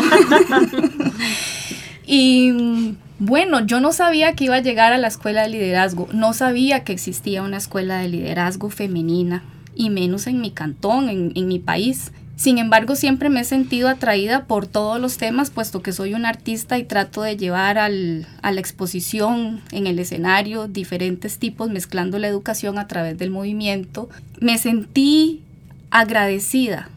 y 2.05 2.95
bueno, 3.19 3.65
yo 3.65 3.79
no 3.79 3.93
sabía 3.93 4.33
que 4.33 4.43
iba 4.43 4.55
a 4.55 4.61
llegar 4.61 4.91
a 4.91 4.97
la 4.97 5.07
escuela 5.07 5.43
de 5.43 5.49
liderazgo, 5.49 6.09
no 6.11 6.33
sabía 6.33 6.83
que 6.83 6.91
existía 6.91 7.41
una 7.41 7.57
escuela 7.57 7.99
de 7.99 8.09
liderazgo 8.09 8.69
femenina, 8.69 9.43
y 9.75 9.89
menos 9.89 10.27
en 10.27 10.41
mi 10.41 10.51
cantón, 10.51 11.09
en, 11.09 11.31
en 11.35 11.47
mi 11.47 11.59
país. 11.59 12.11
Sin 12.35 12.57
embargo, 12.57 12.95
siempre 12.95 13.29
me 13.29 13.41
he 13.41 13.43
sentido 13.45 13.87
atraída 13.87 14.45
por 14.45 14.67
todos 14.67 14.99
los 14.99 15.17
temas, 15.17 15.51
puesto 15.51 15.81
que 15.81 15.93
soy 15.93 16.13
un 16.13 16.25
artista 16.25 16.77
y 16.77 16.83
trato 16.83 17.21
de 17.21 17.37
llevar 17.37 17.77
al, 17.77 18.27
a 18.41 18.51
la 18.51 18.59
exposición 18.59 19.61
en 19.71 19.87
el 19.87 19.99
escenario 19.99 20.67
diferentes 20.67 21.39
tipos, 21.39 21.69
mezclando 21.69 22.19
la 22.19 22.27
educación 22.27 22.77
a 22.77 22.87
través 22.87 23.17
del 23.17 23.31
movimiento. 23.31 24.09
Me 24.41 24.57
sentí 24.57 25.43
agradecida. 25.91 26.89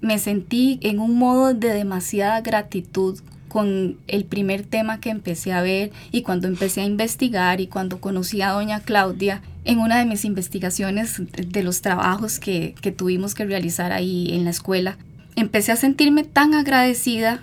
Me 0.00 0.18
sentí 0.18 0.78
en 0.82 1.00
un 1.00 1.18
modo 1.18 1.54
de 1.54 1.70
demasiada 1.70 2.40
gratitud 2.40 3.18
con 3.48 3.98
el 4.06 4.24
primer 4.24 4.64
tema 4.64 5.00
que 5.00 5.10
empecé 5.10 5.52
a 5.52 5.62
ver 5.62 5.92
y 6.12 6.22
cuando 6.22 6.46
empecé 6.46 6.82
a 6.82 6.86
investigar 6.86 7.60
y 7.60 7.68
cuando 7.68 8.00
conocí 8.00 8.42
a 8.42 8.50
doña 8.50 8.80
Claudia 8.80 9.42
en 9.64 9.78
una 9.78 9.98
de 9.98 10.04
mis 10.04 10.24
investigaciones 10.24 11.20
de 11.20 11.62
los 11.62 11.80
trabajos 11.80 12.38
que, 12.38 12.74
que 12.80 12.92
tuvimos 12.92 13.34
que 13.34 13.44
realizar 13.44 13.92
ahí 13.92 14.32
en 14.32 14.44
la 14.44 14.50
escuela, 14.50 14.98
empecé 15.36 15.72
a 15.72 15.76
sentirme 15.76 16.24
tan 16.24 16.54
agradecida 16.54 17.40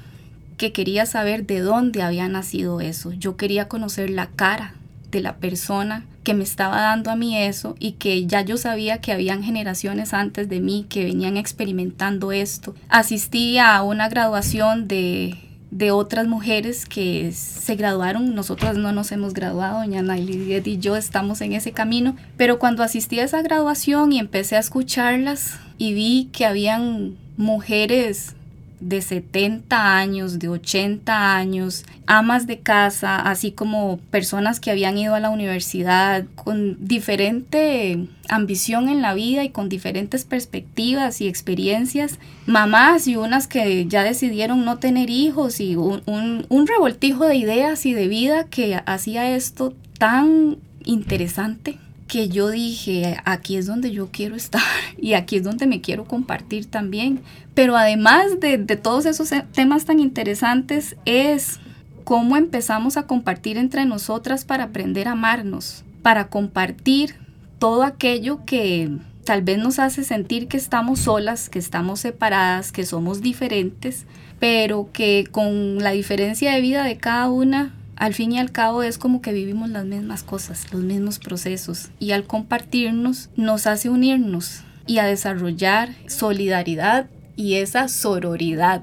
que 0.57 0.71
quería 0.71 1.05
saber 1.05 1.45
de 1.45 1.59
dónde 1.59 2.03
había 2.03 2.27
nacido 2.27 2.81
eso. 2.81 3.11
Yo 3.11 3.35
quería 3.35 3.67
conocer 3.67 4.09
la 4.09 4.27
cara 4.27 4.75
de 5.09 5.21
la 5.21 5.37
persona 5.37 6.05
que 6.23 6.33
me 6.33 6.43
estaba 6.43 6.81
dando 6.81 7.09
a 7.09 7.15
mí 7.15 7.37
eso 7.37 7.75
y 7.79 7.93
que 7.93 8.25
ya 8.27 8.41
yo 8.41 8.57
sabía 8.57 9.01
que 9.01 9.11
habían 9.11 9.43
generaciones 9.43 10.13
antes 10.13 10.49
de 10.49 10.59
mí 10.59 10.85
que 10.87 11.03
venían 11.03 11.37
experimentando 11.37 12.31
esto. 12.31 12.75
Asistí 12.89 13.57
a 13.57 13.81
una 13.81 14.07
graduación 14.07 14.87
de 14.87 15.37
de 15.71 15.91
otras 15.91 16.27
mujeres 16.27 16.85
que 16.85 17.31
se 17.31 17.75
graduaron. 17.75 18.35
Nosotras 18.35 18.77
no 18.77 18.91
nos 18.91 19.11
hemos 19.11 19.33
graduado, 19.33 19.79
doña 19.79 20.01
Naili 20.01 20.61
y 20.63 20.77
yo 20.77 20.97
estamos 20.97 21.41
en 21.41 21.53
ese 21.53 21.71
camino. 21.71 22.15
Pero 22.37 22.59
cuando 22.59 22.83
asistí 22.83 23.19
a 23.19 23.23
esa 23.23 23.41
graduación 23.41 24.11
y 24.11 24.19
empecé 24.19 24.57
a 24.57 24.59
escucharlas 24.59 25.59
y 25.77 25.93
vi 25.93 26.29
que 26.33 26.45
habían 26.45 27.15
mujeres 27.37 28.35
de 28.81 29.01
70 29.01 29.97
años, 29.97 30.39
de 30.39 30.49
80 30.49 31.35
años, 31.35 31.85
amas 32.07 32.47
de 32.47 32.59
casa, 32.59 33.15
así 33.17 33.51
como 33.51 33.99
personas 34.09 34.59
que 34.59 34.71
habían 34.71 34.97
ido 34.97 35.15
a 35.15 35.19
la 35.19 35.29
universidad 35.29 36.25
con 36.35 36.77
diferente 36.85 38.07
ambición 38.27 38.89
en 38.89 39.01
la 39.01 39.13
vida 39.13 39.43
y 39.43 39.49
con 39.49 39.69
diferentes 39.69 40.25
perspectivas 40.25 41.21
y 41.21 41.27
experiencias, 41.27 42.19
mamás 42.47 43.07
y 43.07 43.15
unas 43.15 43.47
que 43.47 43.85
ya 43.87 44.03
decidieron 44.03 44.65
no 44.65 44.79
tener 44.79 45.09
hijos 45.09 45.59
y 45.59 45.75
un, 45.75 46.01
un 46.05 46.67
revoltijo 46.67 47.25
de 47.25 47.35
ideas 47.35 47.85
y 47.85 47.93
de 47.93 48.07
vida 48.07 48.45
que 48.45 48.81
hacía 48.85 49.35
esto 49.35 49.73
tan 49.97 50.57
interesante 50.83 51.77
que 52.11 52.27
yo 52.27 52.49
dije, 52.49 53.17
aquí 53.23 53.55
es 53.55 53.67
donde 53.67 53.91
yo 53.91 54.09
quiero 54.11 54.35
estar 54.35 54.61
y 54.97 55.13
aquí 55.13 55.37
es 55.37 55.43
donde 55.43 55.65
me 55.65 55.79
quiero 55.79 56.03
compartir 56.03 56.65
también. 56.65 57.21
Pero 57.53 57.77
además 57.77 58.41
de, 58.41 58.57
todos 58.75 59.05
esos 59.05 59.29
temas 59.53 59.85
tan 59.85 60.01
interesantes 60.01 60.97
es 61.05 61.61
cómo 62.03 62.35
empezamos 62.35 62.97
a 62.97 63.07
compartir 63.07 63.55
entre 63.57 63.85
nosotras 63.85 64.43
para 64.43 64.65
aprender 64.65 65.07
a 65.07 65.13
amarnos, 65.13 65.85
para 66.01 66.27
compartir 66.27 67.15
todo 67.59 67.83
aquello 67.83 68.43
que 68.45 68.91
tal 69.23 69.41
vez 69.41 69.59
nos 69.59 69.79
hace 69.79 70.03
sentir 70.03 70.49
que 70.49 70.57
estamos 70.57 70.99
solas, 70.99 71.47
que 71.47 71.59
estamos 71.59 72.01
separadas, 72.01 72.73
que 72.73 72.85
somos 72.85 73.21
diferentes, 73.21 74.05
pero 74.37 74.89
que 74.91 75.29
con 75.31 75.77
la 75.77 75.91
diferencia 75.91 76.51
de 76.51 76.59
vida 76.59 76.83
de 76.83 76.97
cada 76.97 77.29
una 77.29 77.73
al 78.01 78.15
fin 78.15 78.31
y 78.31 78.39
al 78.39 78.51
cabo 78.51 78.81
es 78.81 78.97
como 78.97 79.21
que 79.21 79.31
vivimos 79.31 79.69
las 79.69 79.85
mismas 79.85 80.23
cosas, 80.23 80.65
los 80.73 80.81
mismos 80.81 81.19
procesos 81.19 81.89
y 81.99 82.13
al 82.13 82.23
compartirnos 82.23 83.29
nos 83.35 83.67
hace 83.67 83.91
unirnos 83.91 84.63
y 84.87 84.97
a 84.97 85.05
desarrollar 85.05 85.89
solidaridad 86.07 87.11
y 87.35 87.57
esa 87.57 87.87
sororidad. 87.89 88.81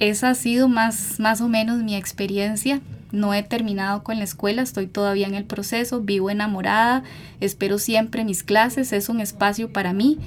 Esa 0.00 0.30
ha 0.30 0.34
sido 0.34 0.66
más, 0.66 1.20
más 1.20 1.40
o 1.40 1.48
menos 1.48 1.84
mi 1.84 1.94
experiencia. 1.94 2.80
No 3.12 3.34
he 3.34 3.44
terminado 3.44 4.02
con 4.02 4.18
la 4.18 4.24
escuela, 4.24 4.62
estoy 4.62 4.88
todavía 4.88 5.28
en 5.28 5.36
el 5.36 5.44
proceso, 5.44 6.00
vivo 6.00 6.28
enamorada, 6.28 7.04
espero 7.38 7.78
siempre 7.78 8.24
mis 8.24 8.42
clases, 8.42 8.92
es 8.92 9.08
un 9.08 9.20
espacio 9.20 9.72
para 9.72 9.92
mí 9.92 10.18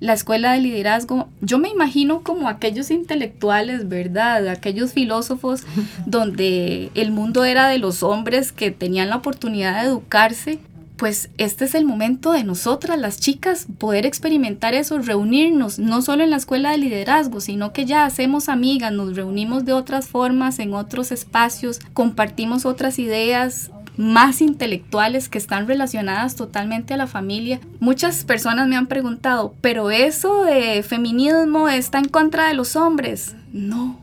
la 0.00 0.12
escuela 0.12 0.52
de 0.52 0.60
liderazgo, 0.60 1.28
yo 1.40 1.58
me 1.58 1.68
imagino 1.68 2.22
como 2.22 2.48
aquellos 2.48 2.90
intelectuales, 2.90 3.88
¿verdad? 3.88 4.48
Aquellos 4.48 4.92
filósofos 4.92 5.64
donde 6.06 6.90
el 6.94 7.12
mundo 7.12 7.44
era 7.44 7.68
de 7.68 7.78
los 7.78 8.02
hombres 8.02 8.52
que 8.52 8.70
tenían 8.70 9.10
la 9.10 9.16
oportunidad 9.16 9.80
de 9.80 9.88
educarse. 9.88 10.58
Pues 10.96 11.28
este 11.36 11.66
es 11.66 11.74
el 11.74 11.84
momento 11.84 12.32
de 12.32 12.42
nosotras, 12.42 12.98
las 12.98 13.20
chicas, 13.20 13.66
poder 13.78 14.06
experimentar 14.06 14.72
eso, 14.72 14.98
reunirnos, 14.98 15.78
no 15.78 16.00
solo 16.00 16.24
en 16.24 16.30
la 16.30 16.38
escuela 16.38 16.70
de 16.70 16.78
liderazgo, 16.78 17.42
sino 17.42 17.74
que 17.74 17.84
ya 17.84 18.06
hacemos 18.06 18.48
amigas, 18.48 18.92
nos 18.92 19.14
reunimos 19.14 19.66
de 19.66 19.74
otras 19.74 20.08
formas, 20.08 20.58
en 20.58 20.72
otros 20.72 21.12
espacios, 21.12 21.80
compartimos 21.92 22.64
otras 22.64 22.98
ideas, 22.98 23.70
más 23.96 24.40
intelectuales 24.40 25.28
que 25.28 25.38
están 25.38 25.66
relacionadas 25.66 26.36
totalmente 26.36 26.94
a 26.94 26.96
la 26.96 27.06
familia. 27.06 27.60
Muchas 27.80 28.24
personas 28.24 28.68
me 28.68 28.76
han 28.76 28.86
preguntado, 28.86 29.54
pero 29.60 29.90
eso 29.90 30.44
de 30.44 30.82
feminismo 30.82 31.68
está 31.68 31.98
en 31.98 32.08
contra 32.08 32.48
de 32.48 32.54
los 32.54 32.76
hombres. 32.76 33.34
No, 33.52 33.98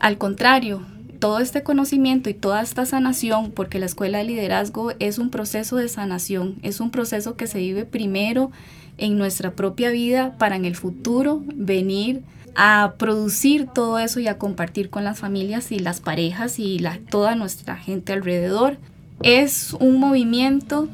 al 0.00 0.18
contrario, 0.18 0.82
todo 1.18 1.38
este 1.38 1.62
conocimiento 1.62 2.30
y 2.30 2.34
toda 2.34 2.62
esta 2.62 2.86
sanación, 2.86 3.50
porque 3.50 3.78
la 3.78 3.86
escuela 3.86 4.18
de 4.18 4.24
liderazgo 4.24 4.92
es 4.98 5.18
un 5.18 5.30
proceso 5.30 5.76
de 5.76 5.88
sanación, 5.88 6.56
es 6.62 6.80
un 6.80 6.90
proceso 6.90 7.36
que 7.36 7.46
se 7.46 7.58
vive 7.58 7.84
primero 7.84 8.50
en 8.98 9.18
nuestra 9.18 9.52
propia 9.52 9.90
vida 9.90 10.36
para 10.38 10.56
en 10.56 10.64
el 10.64 10.76
futuro 10.76 11.42
venir 11.54 12.22
a 12.54 12.94
producir 12.98 13.66
todo 13.66 13.98
eso 13.98 14.18
y 14.18 14.28
a 14.28 14.38
compartir 14.38 14.88
con 14.88 15.04
las 15.04 15.18
familias 15.18 15.72
y 15.72 15.78
las 15.78 16.00
parejas 16.00 16.58
y 16.58 16.78
la, 16.78 16.98
toda 17.10 17.34
nuestra 17.34 17.76
gente 17.76 18.14
alrededor. 18.14 18.78
Es 19.22 19.72
un 19.74 19.98
movimiento 19.98 20.88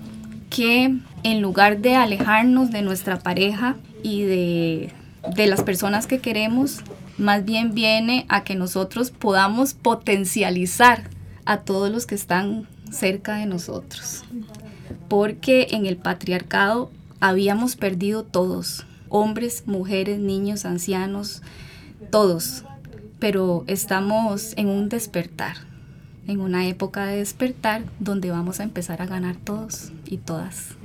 que 0.49 0.99
en 1.23 1.43
lugar 1.43 1.79
de 1.79 1.97
alejarnos 1.97 2.71
de 2.71 2.83
nuestra 2.83 3.19
pareja 3.19 3.77
y 4.03 4.23
de, 4.23 4.93
las 5.37 5.63
personas 5.63 6.07
que 6.07 6.21
queremos, 6.21 6.81
más 7.19 7.45
bien 7.45 7.75
viene 7.75 8.27
a 8.29 8.45
que 8.45 8.55
nosotros 8.55 9.11
podamos 9.11 9.75
potencializar 9.75 11.05
a 11.45 11.59
todos 11.59 11.91
los 11.91 12.07
que 12.07 12.15
están 12.15 12.67
cerca 12.91 13.37
de 13.37 13.47
nosotros. 13.47 14.25
Porque 15.09 15.69
en 15.71 15.87
el 15.87 15.97
patriarcado 15.97 16.91
habíamos 17.21 17.77
perdido 17.77 18.25
todos, 18.25 18.87
hombres, 19.09 19.65
mujeres, 19.67 20.19
niños, 20.19 20.65
ancianos, 20.65 21.43
todos, 22.11 22.65
pero 23.19 23.65
estamos 23.67 24.55
en 24.57 24.69
un 24.69 24.89
despertar 24.89 25.72
en 26.27 26.41
una 26.41 26.67
época 26.67 27.07
de 27.07 27.19
despertar 27.19 27.83
donde 27.99 28.31
vamos 28.31 28.61
a 28.61 28.63
empezar 28.63 29.03
a 29.03 29.07
ganar 29.07 29.37
todos 29.37 29.93
y 30.07 30.19
todas. 30.19 30.77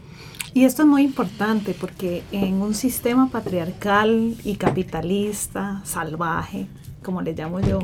Y 0.54 0.66
esto 0.66 0.84
es 0.84 0.88
muy 0.88 1.04
importante 1.04 1.76
porque 1.80 2.24
en 2.32 2.56
un 2.56 2.74
sistema 2.74 3.30
patriarcal 3.30 4.36
y 4.44 4.56
capitalista, 4.56 5.82
salvaje, 5.84 6.68
como 7.04 7.22
le 7.22 7.34
llamo 7.34 7.60
yo, 7.60 7.80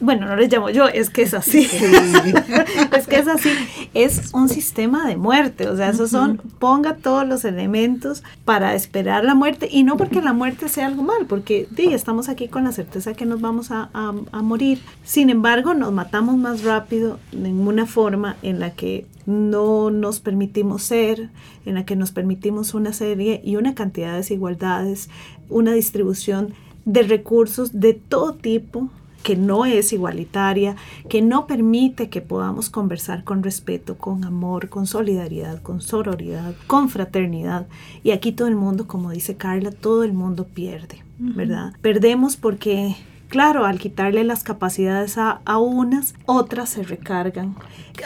bueno, 0.00 0.26
no 0.26 0.36
les 0.36 0.50
llamo 0.50 0.70
yo, 0.70 0.86
es 0.88 1.10
que 1.10 1.22
es 1.22 1.34
así. 1.34 1.68
es 2.96 3.06
que 3.06 3.16
es 3.16 3.28
así. 3.28 3.50
Es 3.98 4.32
un 4.32 4.48
sistema 4.48 5.08
de 5.08 5.16
muerte. 5.16 5.68
O 5.68 5.76
sea, 5.76 5.90
esos 5.90 6.10
son, 6.10 6.36
ponga 6.60 6.94
todos 6.94 7.26
los 7.26 7.44
elementos 7.44 8.22
para 8.44 8.76
esperar 8.76 9.24
la 9.24 9.34
muerte. 9.34 9.68
Y 9.68 9.82
no 9.82 9.96
porque 9.96 10.22
la 10.22 10.32
muerte 10.32 10.68
sea 10.68 10.86
algo 10.86 11.02
mal, 11.02 11.26
porque 11.26 11.66
sí, 11.74 11.92
estamos 11.92 12.28
aquí 12.28 12.46
con 12.46 12.62
la 12.62 12.70
certeza 12.70 13.14
que 13.14 13.26
nos 13.26 13.40
vamos 13.40 13.72
a, 13.72 13.90
a 13.92 14.42
morir. 14.42 14.78
Sin 15.02 15.30
embargo, 15.30 15.74
nos 15.74 15.92
matamos 15.92 16.36
más 16.36 16.62
rápido 16.62 17.18
en 17.32 17.66
una 17.66 17.86
forma 17.86 18.36
en 18.42 18.60
la 18.60 18.70
que 18.70 19.04
no 19.26 19.90
nos 19.90 20.20
permitimos 20.20 20.84
ser, 20.84 21.30
en 21.66 21.74
la 21.74 21.84
que 21.84 21.96
nos 21.96 22.12
permitimos 22.12 22.74
una 22.74 22.92
serie 22.92 23.40
y 23.44 23.56
una 23.56 23.74
cantidad 23.74 24.12
de 24.12 24.18
desigualdades, 24.18 25.10
una 25.48 25.72
distribución 25.72 26.54
de 26.84 27.02
recursos 27.02 27.80
de 27.80 27.94
todo 27.94 28.34
tipo 28.34 28.90
que 29.22 29.36
no 29.36 29.64
es 29.64 29.92
igualitaria, 29.92 30.76
que 31.08 31.22
no 31.22 31.46
permite 31.46 32.08
que 32.08 32.20
podamos 32.20 32.70
conversar 32.70 33.24
con 33.24 33.42
respeto, 33.42 33.96
con 33.96 34.24
amor, 34.24 34.68
con 34.68 34.86
solidaridad, 34.86 35.62
con 35.62 35.80
sororidad, 35.80 36.54
con 36.66 36.88
fraternidad. 36.88 37.66
Y 38.02 38.12
aquí 38.12 38.32
todo 38.32 38.48
el 38.48 38.56
mundo, 38.56 38.86
como 38.86 39.10
dice 39.10 39.36
Carla, 39.36 39.70
todo 39.70 40.04
el 40.04 40.12
mundo 40.12 40.46
pierde, 40.46 41.02
¿verdad? 41.18 41.74
Perdemos 41.82 42.36
porque 42.36 42.96
Claro, 43.28 43.66
al 43.66 43.78
quitarle 43.78 44.24
las 44.24 44.42
capacidades 44.42 45.18
a, 45.18 45.42
a, 45.44 45.58
unas, 45.58 46.14
otras 46.24 46.70
se 46.70 46.82
recargan. 46.82 47.56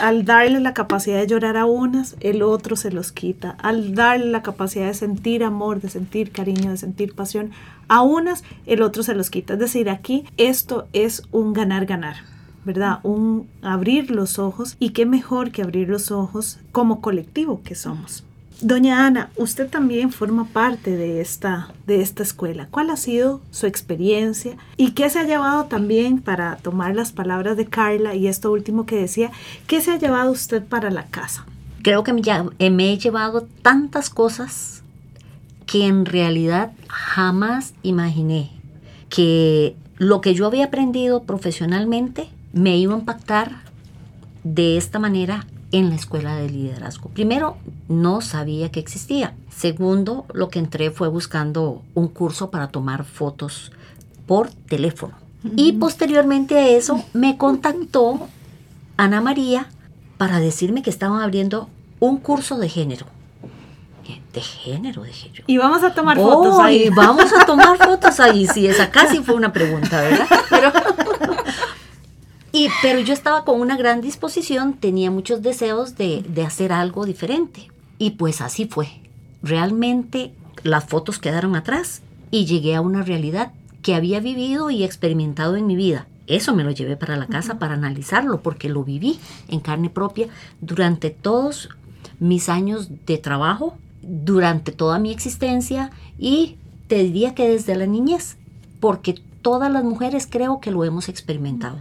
Al 0.01 0.25
darle 0.25 0.59
la 0.59 0.75
capacidad 0.75 1.21
de 1.21 1.29
llorar 1.29 1.57
a 1.57 1.65
unas, 1.65 2.17
el 2.19 2.43
otro 2.43 2.75
se 2.75 2.91
los 2.91 3.13
quita. 3.13 3.51
Al 3.63 3.95
darle 3.95 4.27
la 4.27 4.43
capacidad 4.43 4.87
de 4.87 4.95
sentir 4.95 5.45
amor, 5.45 5.81
de 5.81 5.91
sentir 5.91 6.33
cariño, 6.33 6.73
de 6.73 6.77
sentir 6.77 7.15
pasión, 7.15 7.53
a 7.89 8.03
unas, 8.03 8.45
el 8.67 8.83
otro 8.83 9.03
se 9.03 9.15
los 9.15 9.31
quita. 9.31 9.55
Es 9.55 9.59
decir, 9.59 9.91
aquí 9.91 10.25
esto 10.37 10.87
es 10.93 11.23
un 11.33 11.53
ganar-ganar. 11.53 12.17
¿verdad? 12.65 13.01
Un 13.03 13.49
abrir 13.61 14.11
los 14.11 14.39
ojos 14.39 14.77
y 14.79 14.91
qué 14.91 15.07
mejor 15.07 15.51
que 15.51 15.63
abrir 15.63 15.89
los 15.89 16.11
ojos 16.11 16.59
como 16.71 17.01
colectivo 17.01 17.61
que 17.65 17.75
somos. 17.75 18.25
Doña 18.61 19.07
Ana, 19.07 19.31
usted 19.37 19.69
también 19.69 20.13
forma 20.13 20.45
parte 20.45 20.97
de 20.97 21.21
esta, 21.21 21.73
de 21.89 22.01
esta 22.01 22.23
escuela. 22.23 22.69
¿Cuál 22.71 22.91
ha 22.91 22.97
sido 22.97 23.41
su 23.51 23.67
experiencia 23.67 24.57
y 24.77 24.93
qué 24.93 25.11
se 25.11 25.19
ha 25.19 25.25
llevado 25.25 25.65
también 25.65 26.21
para 26.21 26.57
tomar 26.59 26.95
las 26.95 27.11
palabras 27.11 27.57
de 27.57 27.67
Carla 27.67 28.15
y 28.15 28.29
esto 28.29 28.53
último 28.53 28.87
que 28.87 28.95
decía, 28.95 29.33
qué 29.67 29.81
se 29.81 29.91
ha 29.91 29.99
llevado 29.99 30.31
usted 30.31 30.63
para 30.65 30.93
la 30.93 31.07
casa? 31.07 31.45
Creo 31.83 32.05
que 32.05 32.13
me, 32.13 32.23
me 32.71 32.93
he 32.93 32.99
llevado 32.99 33.49
tantas 33.63 34.09
cosas 34.11 34.82
que 35.73 35.87
en 35.87 36.05
realidad 36.05 36.73
jamás 36.91 37.73
imaginé 37.83 38.51
que 39.09 39.75
lo 39.97 40.21
que 40.21 40.35
yo 40.35 40.47
había 40.47 40.67
aprendido 40.67 41.23
profesionalmente 41.23 42.29
me 42.53 42.77
iba 42.77 42.95
a 42.95 42.99
impactar 42.99 43.63
de 44.45 44.77
esta 44.77 44.99
manera 44.99 45.47
en 45.71 45.89
la 45.89 45.95
escuela 45.95 46.37
de 46.37 46.51
liderazgo. 46.51 47.09
Primero, 47.09 47.57
no 47.89 48.21
sabía 48.21 48.71
que 48.71 48.81
existía. 48.81 49.35
Segundo, 49.49 50.27
lo 50.35 50.51
que 50.51 50.59
entré 50.59 50.91
fue 50.91 51.09
buscando 51.09 51.81
un 51.95 52.09
curso 52.09 52.51
para 52.51 52.69
tomar 52.69 53.07
fotos 53.07 53.73
por 54.27 54.51
teléfono. 54.51 55.15
Y 55.57 55.73
posteriormente 55.73 56.59
a 56.59 56.69
eso 56.69 57.03
me 57.15 57.39
contactó 57.39 58.29
Ana 58.99 59.23
María 59.23 59.69
para 60.19 60.39
decirme 60.39 60.83
que 60.83 60.91
estaban 60.91 61.23
abriendo 61.23 61.71
un 61.99 62.19
curso 62.19 62.59
de 62.59 62.69
género. 62.69 63.07
De 64.33 64.41
género, 64.41 65.03
de 65.03 65.13
género. 65.13 65.45
Y 65.47 65.59
vamos 65.59 65.83
a 65.85 65.95
tomar 65.95 66.17
fotos 66.17 66.59
ahí. 66.59 66.89
Vamos 66.95 67.33
a 67.33 67.45
tomar 67.45 67.77
fotos 67.79 68.19
ahí. 68.21 68.47
Sí, 68.47 68.67
esa 68.67 68.91
casi 68.91 69.19
fue 69.19 69.35
una 69.35 69.53
pregunta, 69.53 70.01
¿verdad? 70.01 70.27
Pero, 70.49 70.73
y, 72.53 72.69
pero 72.81 73.01
yo 73.01 73.13
estaba 73.13 73.45
con 73.45 73.61
una 73.61 73.77
gran 73.77 74.01
disposición, 74.01 74.75
tenía 74.75 75.11
muchos 75.11 75.43
deseos 75.43 75.97
de, 75.97 76.25
de 76.27 76.43
hacer 76.45 76.73
algo 76.73 77.05
diferente. 77.05 77.71
Y 77.99 78.13
pues 78.13 78.41
así 78.41 78.67
fue. 78.67 78.89
Realmente 79.43 80.33
las 80.63 80.85
fotos 80.85 81.19
quedaron 81.19 81.57
atrás 81.57 82.03
y 82.31 82.47
llegué 82.47 82.75
a 82.75 82.81
una 82.81 83.03
realidad 83.03 83.53
que 83.83 83.95
había 83.95 84.21
vivido 84.21 84.71
y 84.71 84.85
experimentado 84.85 85.57
en 85.57 85.67
mi 85.67 85.77
vida. 85.77 86.07
Eso 86.27 86.55
me 86.55 86.65
lo 86.65 86.71
llevé 86.71 86.97
para 86.97 87.17
la 87.17 87.27
casa 87.27 87.59
para 87.59 87.75
analizarlo, 87.75 88.41
porque 88.41 88.69
lo 88.69 88.85
viví 88.85 89.19
en 89.49 89.61
carne 89.61 89.91
propia 89.91 90.29
durante 90.61 91.11
todos 91.11 91.69
mis 92.21 92.49
años 92.49 92.89
de 93.07 93.19
trabajo, 93.19 93.77
durante 94.03 94.73
toda 94.73 94.99
mi 94.99 95.13
existencia 95.13 95.91
y 96.19 96.57
te 96.89 97.03
diría 97.03 97.35
que 97.35 97.49
desde 97.49 97.77
la 97.77 97.87
niñez, 97.87 98.37
porque 98.81 99.21
todas 99.43 99.71
las 99.71 99.85
mujeres 99.85 100.27
creo 100.29 100.61
que 100.61 100.71
lo 100.71 100.85
hemos 100.85 101.09
experimentado. 101.09 101.79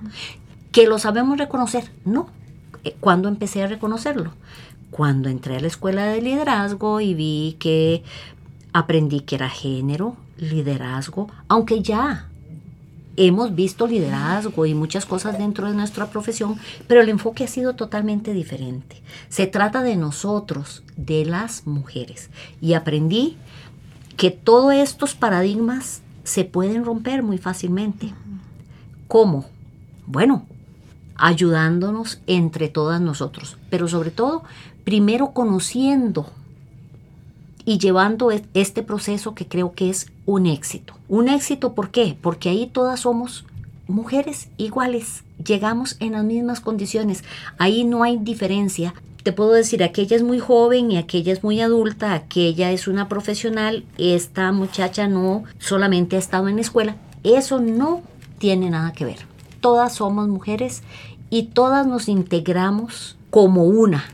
¿Que 0.72 0.88
lo 0.88 1.00
sabemos 1.00 1.38
reconocer? 1.38 1.92
No. 2.06 2.28
Eh, 2.84 2.96
¿Cuándo 3.00 3.28
empecé 3.28 3.64
a 3.64 3.68
reconocerlo? 3.68 4.32
Cuando 4.90 5.30
entré 5.30 5.58
a 5.58 5.60
la 5.60 5.68
escuela 5.68 6.06
de 6.06 6.22
liderazgo 6.22 7.02
y 7.02 7.14
vi 7.14 7.58
que 7.60 8.04
aprendí 8.74 9.22
que 9.22 9.36
era 9.36 9.50
género, 9.50 10.16
liderazgo, 10.38 11.30
aunque 11.48 11.82
ya 11.82 12.31
hemos 13.28 13.54
visto 13.54 13.88
liderazgo 13.88 14.66
y 14.66 14.74
muchas 14.74 15.06
cosas 15.06 15.38
dentro 15.38 15.68
de 15.68 15.76
nuestra 15.76 16.08
profesión, 16.08 16.58
pero 16.88 17.02
el 17.02 17.10
enfoque 17.10 17.44
ha 17.44 17.48
sido 17.48 17.76
totalmente 17.76 18.34
diferente. 18.34 19.02
Se 19.30 19.48
trata 19.48 19.84
de 19.84 19.96
nosotros, 19.96 20.84
de 20.98 21.26
las 21.26 21.68
mujeres. 21.68 22.30
Y 22.62 22.74
aprendí 22.74 23.38
que 24.18 24.32
todos 24.32 24.74
estos 24.74 25.14
paradigmas 25.14 26.02
se 26.24 26.46
pueden 26.46 26.84
romper 26.84 27.22
muy 27.22 27.38
fácilmente. 27.38 28.14
¿Cómo? 29.08 29.46
Bueno, 30.08 30.46
ayudándonos 31.16 32.22
entre 32.26 32.70
todas 32.70 33.02
nosotros, 33.02 33.58
pero 33.70 33.88
sobre 33.88 34.10
todo, 34.10 34.44
primero 34.84 35.32
conociendo 35.32 36.28
y 37.66 37.78
llevando 37.78 38.32
este 38.32 38.84
proceso 38.84 39.36
que 39.36 39.48
creo 39.48 39.74
que 39.74 39.90
es 39.90 40.12
un 40.26 40.46
éxito. 40.46 40.94
Un 41.08 41.30
éxito, 41.30 41.74
¿por 41.74 41.92
qué? 41.92 42.18
Porque 42.22 42.50
ahí 42.50 42.68
todas 42.68 43.02
somos 43.02 43.46
mujeres 43.88 44.48
iguales, 44.58 45.24
llegamos 45.44 45.98
en 46.00 46.14
las 46.14 46.24
mismas 46.24 46.62
condiciones, 46.62 47.24
ahí 47.58 47.84
no 47.84 48.04
hay 48.04 48.18
diferencia. 48.18 48.94
Te 49.24 49.34
puedo 49.34 49.52
decir, 49.52 49.84
aquella 49.84 50.16
es 50.16 50.24
muy 50.24 50.40
joven 50.40 50.92
y 50.92 50.98
aquella 50.98 51.32
es 51.34 51.44
muy 51.44 51.62
adulta, 51.62 52.14
aquella 52.14 52.72
es 52.72 52.88
una 52.88 53.08
profesional, 53.08 53.86
esta 53.98 54.52
muchacha 54.52 55.08
no 55.08 55.44
solamente 55.60 56.16
ha 56.16 56.20
estado 56.20 56.48
en 56.48 56.56
la 56.56 56.62
escuela, 56.62 56.96
eso 57.24 57.60
no 57.60 58.02
tiene 58.40 58.70
nada 58.70 58.94
que 58.94 59.06
ver. 59.06 59.20
Todas 59.60 59.96
somos 59.96 60.28
mujeres 60.28 60.82
y 61.30 61.44
todas 61.44 61.86
nos 61.86 62.10
integramos 62.10 63.16
como 63.30 63.66
una. 63.66 64.06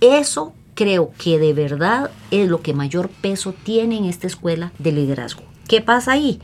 Eso 0.00 0.52
creo 0.80 1.12
que 1.18 1.38
de 1.38 1.52
verdad 1.52 2.10
es 2.30 2.48
lo 2.48 2.62
que 2.62 2.72
mayor 2.72 3.10
peso 3.10 3.52
tiene 3.52 3.98
en 3.98 4.06
esta 4.06 4.26
escuela 4.26 4.72
de 4.78 4.92
liderazgo. 4.92 5.42
¿Qué 5.68 5.82
pasa 5.82 6.12
ahí? 6.12 6.40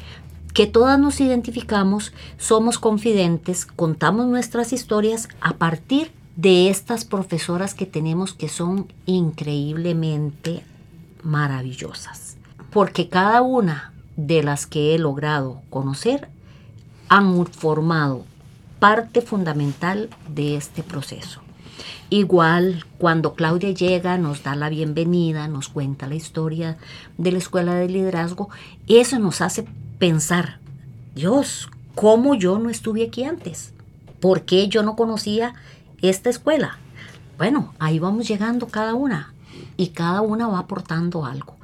Que 0.53 0.66
todas 0.66 1.01
nos 1.01 1.22
identificamos, 1.22 2.12
somos 2.37 2.79
confidentes, 2.79 3.64
contamos 3.64 4.27
nuestras 4.27 4.75
historias 4.75 5.31
a 5.40 5.55
partir 5.55 6.12
de 6.37 6.68
estas 6.68 7.07
profesoras 7.07 7.72
que 7.72 7.87
tenemos 7.87 8.35
que 8.35 8.51
son 8.51 8.92
increíblemente 9.07 10.62
maravillosas. 11.22 12.37
Porque 12.68 13.09
cada 13.09 13.40
una 13.40 13.94
de 14.18 14.42
las 14.42 14.66
que 14.66 14.94
he 14.94 14.99
logrado 14.99 15.62
conocer 15.70 16.29
han 17.09 17.46
formado 17.46 18.27
parte 18.81 19.22
fundamental 19.22 20.11
de 20.29 20.57
este 20.59 20.83
proceso. 20.83 21.45
Igual 22.11 22.85
cuando 22.99 23.35
Claudia 23.35 23.71
llega, 23.71 24.19
nos 24.19 24.43
da 24.43 24.55
la 24.55 24.69
bienvenida, 24.69 25.49
nos 25.49 25.69
cuenta 25.69 26.07
la 26.07 26.15
historia 26.15 26.77
de 27.19 27.33
la 27.33 27.39
escuela 27.39 27.75
de 27.75 27.89
liderazgo, 27.89 28.49
eso 28.87 29.19
nos 29.19 29.41
hace 29.41 29.67
pensar, 29.99 30.59
Dios, 31.15 31.69
¿cómo 31.95 32.35
yo 32.35 32.59
no 32.59 32.71
estuve 32.71 33.05
aquí 33.05 33.25
antes? 33.25 33.73
¿Por 34.21 34.43
qué 34.43 34.69
yo 34.69 34.83
no 34.83 34.97
conocía 34.97 35.55
esta 36.03 36.31
escuela? 36.31 36.79
Bueno, 37.39 37.75
ahí 37.79 37.99
vamos 37.99 38.29
llegando 38.29 38.69
cada 38.69 38.95
una 38.95 39.33
y 39.77 39.89
cada 39.89 40.21
una 40.21 40.49
va 40.49 40.61
aportando 40.61 41.25
algo. 41.25 41.57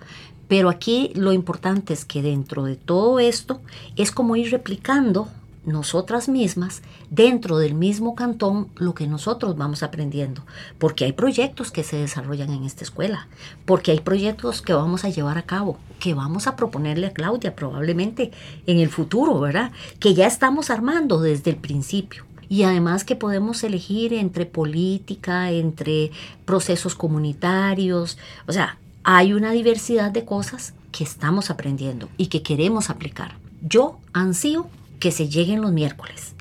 Pero 0.48 0.68
aquí 0.68 1.12
lo 1.14 1.32
importante 1.32 1.94
es 1.94 2.04
que 2.04 2.20
dentro 2.20 2.64
de 2.64 2.76
todo 2.76 3.20
esto 3.20 3.62
es 3.96 4.10
como 4.10 4.36
ir 4.36 4.50
replicando 4.50 5.28
nosotras 5.64 6.28
mismas 6.28 6.82
dentro 7.10 7.58
del 7.58 7.74
mismo 7.74 8.14
cantón 8.14 8.68
lo 8.76 8.94
que 8.94 9.06
nosotros 9.06 9.56
vamos 9.56 9.82
aprendiendo, 9.82 10.44
porque 10.78 11.04
hay 11.04 11.12
proyectos 11.12 11.70
que 11.70 11.84
se 11.84 11.96
desarrollan 11.96 12.50
en 12.50 12.64
esta 12.64 12.84
escuela, 12.84 13.28
porque 13.64 13.92
hay 13.92 14.00
proyectos 14.00 14.62
que 14.62 14.72
vamos 14.72 15.04
a 15.04 15.08
llevar 15.08 15.38
a 15.38 15.42
cabo, 15.42 15.78
que 16.00 16.14
vamos 16.14 16.46
a 16.46 16.56
proponerle 16.56 17.06
a 17.06 17.12
Claudia 17.12 17.54
probablemente 17.54 18.32
en 18.66 18.78
el 18.78 18.88
futuro, 18.88 19.38
¿verdad? 19.40 19.72
Que 20.00 20.14
ya 20.14 20.26
estamos 20.26 20.70
armando 20.70 21.20
desde 21.20 21.50
el 21.50 21.56
principio. 21.56 22.24
Y 22.48 22.64
además 22.64 23.04
que 23.04 23.16
podemos 23.16 23.64
elegir 23.64 24.12
entre 24.12 24.44
política, 24.44 25.50
entre 25.50 26.10
procesos 26.44 26.94
comunitarios, 26.94 28.18
o 28.46 28.52
sea, 28.52 28.76
hay 29.04 29.32
una 29.32 29.52
diversidad 29.52 30.10
de 30.10 30.24
cosas 30.26 30.74
que 30.90 31.02
estamos 31.02 31.50
aprendiendo 31.50 32.08
y 32.18 32.26
que 32.26 32.42
queremos 32.42 32.90
aplicar. 32.90 33.36
Yo 33.62 33.98
ansío 34.12 34.68
que 35.02 35.10
se 35.10 35.28
lleguen 35.28 35.60
los 35.60 35.72
miércoles 35.72 36.36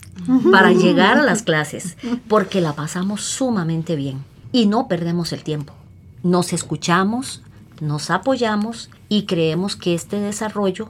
para 0.51 0.71
llegar 0.71 1.17
a 1.17 1.23
las 1.23 1.41
clases, 1.41 1.97
porque 2.27 2.61
la 2.61 2.73
pasamos 2.73 3.21
sumamente 3.21 3.95
bien 3.95 4.23
y 4.51 4.67
no 4.67 4.87
perdemos 4.87 5.33
el 5.33 5.41
tiempo. 5.41 5.73
Nos 6.21 6.53
escuchamos, 6.53 7.41
nos 7.79 8.11
apoyamos 8.11 8.91
y 9.09 9.23
creemos 9.23 9.75
que 9.75 9.95
este 9.95 10.19
desarrollo, 10.19 10.89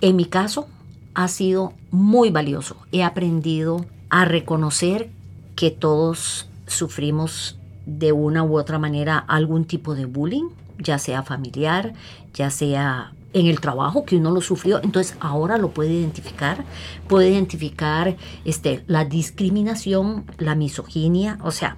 en 0.00 0.16
mi 0.16 0.24
caso, 0.24 0.68
ha 1.12 1.28
sido 1.28 1.74
muy 1.90 2.30
valioso. 2.30 2.78
He 2.92 3.04
aprendido 3.04 3.84
a 4.08 4.24
reconocer 4.24 5.10
que 5.54 5.70
todos 5.70 6.48
sufrimos 6.66 7.58
de 7.84 8.12
una 8.12 8.42
u 8.42 8.58
otra 8.58 8.78
manera 8.78 9.18
algún 9.18 9.66
tipo 9.66 9.94
de 9.94 10.06
bullying, 10.06 10.48
ya 10.78 10.98
sea 10.98 11.22
familiar, 11.22 11.92
ya 12.32 12.48
sea 12.48 13.12
en 13.32 13.46
el 13.46 13.60
trabajo 13.60 14.04
que 14.04 14.16
uno 14.16 14.30
lo 14.30 14.40
sufrió, 14.40 14.80
entonces 14.82 15.16
ahora 15.20 15.58
lo 15.58 15.70
puede 15.70 15.92
identificar, 15.92 16.64
puede 17.08 17.30
identificar 17.30 18.16
este, 18.44 18.82
la 18.86 19.04
discriminación, 19.04 20.24
la 20.38 20.54
misoginia, 20.54 21.38
o 21.42 21.50
sea, 21.50 21.76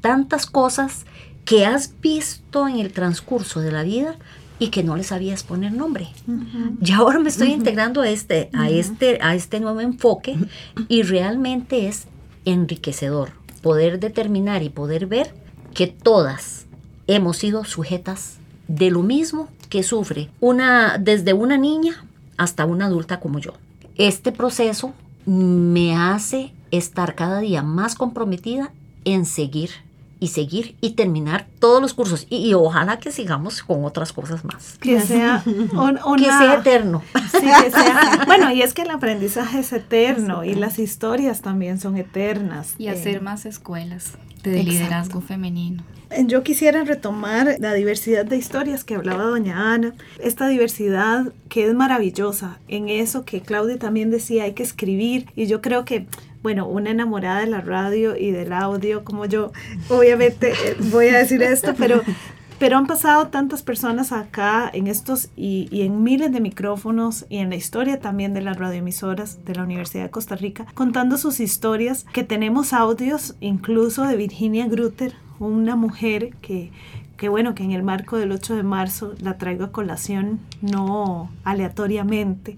tantas 0.00 0.46
cosas 0.46 1.06
que 1.44 1.64
has 1.64 2.00
visto 2.00 2.66
en 2.66 2.80
el 2.80 2.92
transcurso 2.92 3.60
de 3.60 3.72
la 3.72 3.84
vida 3.84 4.16
y 4.58 4.68
que 4.68 4.82
no 4.82 4.96
le 4.96 5.04
sabías 5.04 5.42
poner 5.42 5.72
nombre. 5.72 6.08
Y 6.80 6.92
ahora 6.92 7.18
me 7.18 7.28
estoy 7.28 7.52
integrando 7.52 8.00
a 8.00 8.08
este, 8.08 8.50
a, 8.52 8.70
este, 8.70 9.18
a 9.22 9.34
este 9.34 9.60
nuevo 9.60 9.80
enfoque 9.80 10.36
y 10.88 11.02
realmente 11.02 11.88
es 11.88 12.06
enriquecedor 12.44 13.32
poder 13.62 14.00
determinar 14.00 14.62
y 14.62 14.70
poder 14.70 15.06
ver 15.06 15.34
que 15.74 15.86
todas 15.86 16.66
hemos 17.06 17.36
sido 17.36 17.64
sujetas 17.64 18.38
de 18.68 18.90
lo 18.90 19.02
mismo 19.02 19.48
que 19.68 19.82
sufre 19.82 20.30
una, 20.40 20.98
desde 20.98 21.32
una 21.32 21.56
niña 21.56 22.04
hasta 22.36 22.64
una 22.64 22.86
adulta 22.86 23.20
como 23.20 23.38
yo. 23.38 23.52
Este 23.96 24.32
proceso 24.32 24.92
me 25.24 25.96
hace 25.96 26.52
estar 26.70 27.14
cada 27.14 27.40
día 27.40 27.62
más 27.62 27.94
comprometida 27.94 28.70
en 29.04 29.24
seguir 29.24 29.70
y 30.18 30.28
seguir 30.28 30.76
y 30.80 30.90
terminar 30.90 31.46
todos 31.58 31.82
los 31.82 31.92
cursos 31.92 32.26
y, 32.30 32.54
ojalá 32.54 32.98
que 32.98 33.12
sigamos 33.12 33.62
con 33.62 33.84
otras 33.84 34.12
cosas 34.12 34.44
más. 34.44 34.78
Que 34.80 35.00
sea, 35.00 35.42
que 36.16 36.24
sea 36.24 36.54
eterno. 36.54 37.02
bueno, 38.26 38.50
y 38.50 38.62
es 38.62 38.72
que 38.72 38.82
el 38.82 38.90
aprendizaje 38.90 39.60
es 39.60 39.72
eterno 39.72 40.44
y 40.44 40.54
las 40.54 40.78
historias 40.78 41.42
también 41.42 41.78
son 41.78 41.96
eternas. 41.96 42.74
Y 42.78 42.88
hacer 42.88 43.16
eh, 43.16 43.20
más 43.20 43.46
escuelas 43.46 44.12
parte 44.46 44.64
del 44.64 44.68
liderazgo 44.68 45.20
femenino. 45.20 45.82
Yo 46.26 46.44
quisiera 46.44 46.84
retomar 46.84 47.56
la 47.58 47.74
diversidad 47.74 48.24
de 48.24 48.36
historias 48.36 48.84
que 48.84 48.94
hablaba 48.94 49.24
doña 49.24 49.74
Ana, 49.74 49.94
esta 50.22 50.46
diversidad 50.46 51.32
que 51.48 51.66
es 51.66 51.74
maravillosa, 51.74 52.60
en 52.68 52.88
eso 52.88 53.24
que 53.24 53.40
Claudia 53.40 53.76
también 53.78 54.10
decía, 54.10 54.44
hay 54.44 54.52
que 54.52 54.62
escribir, 54.62 55.26
y 55.34 55.46
yo 55.46 55.60
creo 55.60 55.84
que 55.84 56.06
bueno, 56.42 56.68
una 56.68 56.90
enamorada 56.90 57.40
de 57.40 57.48
la 57.48 57.60
radio 57.60 58.16
y 58.16 58.30
del 58.30 58.52
audio 58.52 59.02
como 59.02 59.24
yo, 59.24 59.50
obviamente 59.88 60.52
eh, 60.52 60.76
voy 60.92 61.08
a 61.08 61.18
decir 61.18 61.42
esto, 61.42 61.74
pero, 61.76 62.02
pero 62.58 62.78
han 62.78 62.86
pasado 62.86 63.28
tantas 63.28 63.62
personas 63.62 64.12
acá 64.12 64.70
en 64.72 64.86
estos 64.86 65.28
y, 65.36 65.68
en 65.72 66.02
miles 66.02 66.32
de 66.32 66.40
micrófonos 66.40 67.26
y 67.28 67.38
en 67.38 67.50
la 67.50 67.56
historia 67.56 68.00
también 68.00 68.32
de 68.32 68.40
las 68.40 68.56
radioemisoras 68.56 69.44
de 69.44 69.54
la 69.54 69.64
Universidad 69.64 70.04
de 70.04 70.10
Costa 70.10 70.36
Rica, 70.36 70.66
contando 70.74 71.18
sus 71.18 71.40
historias, 71.40 72.04
que 72.12 72.24
tenemos 72.24 72.72
audios 72.72 73.36
incluso 73.40 74.04
de 74.04 74.16
Virginia 74.16 74.66
Grutter, 74.68 75.14
una 75.38 75.76
mujer 75.76 76.34
que, 76.40 76.72
que 77.18 77.28
bueno, 77.28 77.54
que 77.54 77.62
en 77.62 77.72
el 77.72 77.82
marco 77.82 78.16
del 78.16 78.32
8 78.32 78.56
de 78.56 78.62
marzo 78.62 79.14
la 79.20 79.36
traigo 79.36 79.64
a 79.64 79.72
colación 79.72 80.40
no 80.62 81.30
aleatoriamente, 81.44 82.56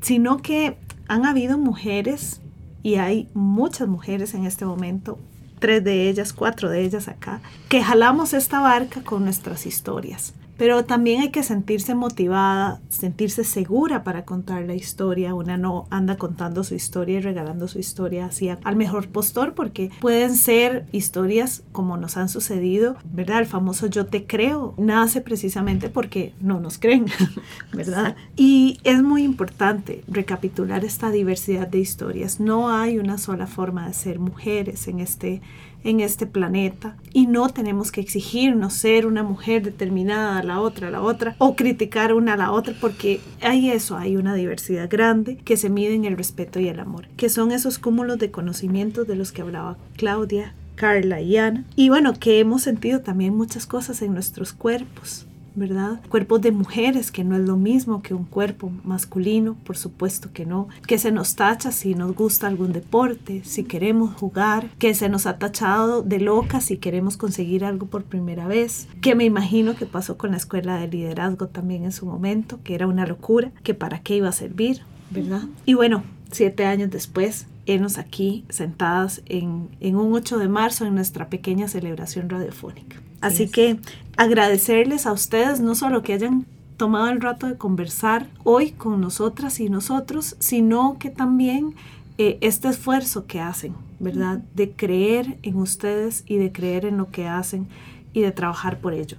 sino 0.00 0.38
que 0.38 0.76
han 1.08 1.26
habido 1.26 1.58
mujeres 1.58 2.40
y 2.82 2.94
hay 2.94 3.28
muchas 3.34 3.88
mujeres 3.88 4.34
en 4.34 4.46
este 4.46 4.64
momento, 4.64 5.18
tres 5.60 5.84
de 5.84 6.08
ellas, 6.08 6.32
cuatro 6.32 6.68
de 6.68 6.80
ellas 6.80 7.06
acá, 7.06 7.40
que 7.68 7.84
jalamos 7.84 8.34
esta 8.34 8.60
barca 8.60 9.02
con 9.02 9.24
nuestras 9.24 9.66
historias. 9.66 10.34
Pero 10.60 10.84
también 10.84 11.22
hay 11.22 11.30
que 11.30 11.42
sentirse 11.42 11.94
motivada, 11.94 12.82
sentirse 12.90 13.44
segura 13.44 14.04
para 14.04 14.26
contar 14.26 14.66
la 14.66 14.74
historia. 14.74 15.34
Una 15.34 15.56
no 15.56 15.86
anda 15.88 16.18
contando 16.18 16.64
su 16.64 16.74
historia 16.74 17.16
y 17.16 17.22
regalando 17.22 17.66
su 17.66 17.78
historia 17.78 18.26
así 18.26 18.50
al 18.50 18.76
mejor 18.76 19.08
postor 19.08 19.54
porque 19.54 19.90
pueden 20.00 20.36
ser 20.36 20.84
historias 20.92 21.62
como 21.72 21.96
nos 21.96 22.18
han 22.18 22.28
sucedido, 22.28 22.96
¿verdad? 23.10 23.38
El 23.38 23.46
famoso 23.46 23.86
yo 23.86 24.04
te 24.04 24.26
creo 24.26 24.74
nace 24.76 25.22
precisamente 25.22 25.88
porque 25.88 26.34
no 26.42 26.60
nos 26.60 26.76
creen, 26.76 27.06
¿verdad? 27.72 28.14
Y 28.36 28.80
es 28.84 29.02
muy 29.02 29.22
importante 29.22 30.04
recapitular 30.08 30.84
esta 30.84 31.10
diversidad 31.10 31.68
de 31.68 31.78
historias. 31.78 32.38
No 32.38 32.68
hay 32.68 32.98
una 32.98 33.16
sola 33.16 33.46
forma 33.46 33.86
de 33.86 33.94
ser 33.94 34.18
mujeres 34.18 34.88
en 34.88 35.00
este 35.00 35.40
en 35.84 36.00
este 36.00 36.26
planeta. 36.26 36.96
Y 37.12 37.26
no 37.26 37.48
tenemos 37.48 37.92
que 37.92 38.00
exigirnos 38.00 38.74
ser 38.74 39.06
una 39.06 39.22
mujer 39.22 39.62
determinada 39.62 40.38
a 40.38 40.42
la 40.42 40.60
otra, 40.60 40.88
a 40.88 40.90
la 40.90 41.02
otra 41.02 41.34
o 41.38 41.56
criticar 41.56 42.12
una 42.12 42.34
a 42.34 42.36
la 42.36 42.52
otra 42.52 42.74
porque 42.80 43.20
hay 43.40 43.70
eso, 43.70 43.96
hay 43.96 44.16
una 44.16 44.34
diversidad 44.34 44.88
grande 44.88 45.36
que 45.36 45.56
se 45.56 45.70
mide 45.70 45.94
en 45.94 46.04
el 46.04 46.16
respeto 46.16 46.60
y 46.60 46.68
el 46.68 46.80
amor, 46.80 47.08
que 47.16 47.28
son 47.28 47.52
esos 47.52 47.78
cúmulos 47.78 48.18
de 48.18 48.30
conocimientos 48.30 49.06
de 49.06 49.16
los 49.16 49.32
que 49.32 49.42
hablaba 49.42 49.78
Claudia, 49.96 50.54
Carla 50.74 51.20
y 51.20 51.36
Ana. 51.36 51.64
Y 51.76 51.88
bueno, 51.88 52.14
que 52.14 52.40
hemos 52.40 52.62
sentido 52.62 53.00
también 53.00 53.36
muchas 53.36 53.66
cosas 53.66 54.02
en 54.02 54.14
nuestros 54.14 54.52
cuerpos 54.52 55.26
¿verdad? 55.54 56.00
Cuerpos 56.08 56.40
de 56.40 56.52
mujeres, 56.52 57.10
que 57.10 57.24
no 57.24 57.36
es 57.36 57.42
lo 57.42 57.56
mismo 57.56 58.02
que 58.02 58.14
un 58.14 58.24
cuerpo 58.24 58.70
masculino, 58.84 59.56
por 59.64 59.76
supuesto 59.76 60.30
que 60.32 60.46
no. 60.46 60.68
Que 60.86 60.98
se 60.98 61.12
nos 61.12 61.36
tacha 61.36 61.72
si 61.72 61.94
nos 61.94 62.14
gusta 62.14 62.46
algún 62.46 62.72
deporte, 62.72 63.42
si 63.44 63.64
queremos 63.64 64.14
jugar, 64.14 64.68
que 64.78 64.94
se 64.94 65.08
nos 65.08 65.26
ha 65.26 65.38
tachado 65.38 66.02
de 66.02 66.20
locas 66.20 66.64
si 66.64 66.76
queremos 66.76 67.16
conseguir 67.16 67.64
algo 67.64 67.86
por 67.86 68.04
primera 68.04 68.46
vez, 68.46 68.88
que 69.00 69.14
me 69.14 69.24
imagino 69.24 69.74
que 69.74 69.86
pasó 69.86 70.16
con 70.16 70.32
la 70.32 70.36
escuela 70.36 70.78
de 70.78 70.88
liderazgo 70.88 71.48
también 71.48 71.84
en 71.84 71.92
su 71.92 72.06
momento, 72.06 72.60
que 72.62 72.74
era 72.74 72.86
una 72.86 73.06
locura, 73.06 73.52
que 73.62 73.74
para 73.74 74.00
qué 74.00 74.16
iba 74.16 74.28
a 74.28 74.32
servir, 74.32 74.82
¿verdad? 75.10 75.42
Y 75.64 75.74
bueno, 75.74 76.02
siete 76.30 76.64
años 76.66 76.90
después, 76.90 77.46
enos 77.66 77.98
aquí 77.98 78.44
sentadas 78.48 79.22
en, 79.26 79.68
en 79.80 79.96
un 79.96 80.12
8 80.12 80.38
de 80.38 80.48
marzo 80.48 80.86
en 80.86 80.94
nuestra 80.94 81.28
pequeña 81.28 81.68
celebración 81.68 82.28
radiofónica. 82.28 82.96
Así 83.20 83.48
que 83.48 83.78
agradecerles 84.16 85.06
a 85.06 85.12
ustedes 85.12 85.60
no 85.60 85.74
solo 85.74 86.02
que 86.02 86.14
hayan 86.14 86.46
tomado 86.76 87.08
el 87.08 87.20
rato 87.20 87.46
de 87.46 87.58
conversar 87.58 88.28
hoy 88.44 88.70
con 88.72 89.00
nosotras 89.00 89.60
y 89.60 89.68
nosotros, 89.68 90.36
sino 90.38 90.96
que 90.98 91.10
también 91.10 91.74
eh, 92.16 92.38
este 92.40 92.68
esfuerzo 92.68 93.26
que 93.26 93.40
hacen, 93.40 93.74
¿verdad? 93.98 94.38
De 94.54 94.70
creer 94.72 95.38
en 95.42 95.56
ustedes 95.56 96.24
y 96.26 96.38
de 96.38 96.52
creer 96.52 96.86
en 96.86 96.96
lo 96.96 97.10
que 97.10 97.26
hacen 97.28 97.68
y 98.12 98.22
de 98.22 98.32
trabajar 98.32 98.80
por 98.80 98.94
ello 98.94 99.18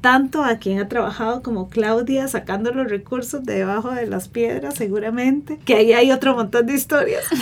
tanto 0.00 0.44
a 0.44 0.56
quien 0.56 0.78
ha 0.78 0.88
trabajado 0.88 1.42
como 1.42 1.68
Claudia 1.68 2.28
sacando 2.28 2.72
los 2.72 2.88
recursos 2.88 3.44
de 3.44 3.54
debajo 3.54 3.90
de 3.90 4.06
las 4.06 4.28
piedras 4.28 4.74
seguramente, 4.74 5.58
que 5.64 5.74
ahí 5.74 5.92
hay 5.92 6.12
otro 6.12 6.34
montón 6.34 6.66
de 6.66 6.74
historias. 6.74 7.24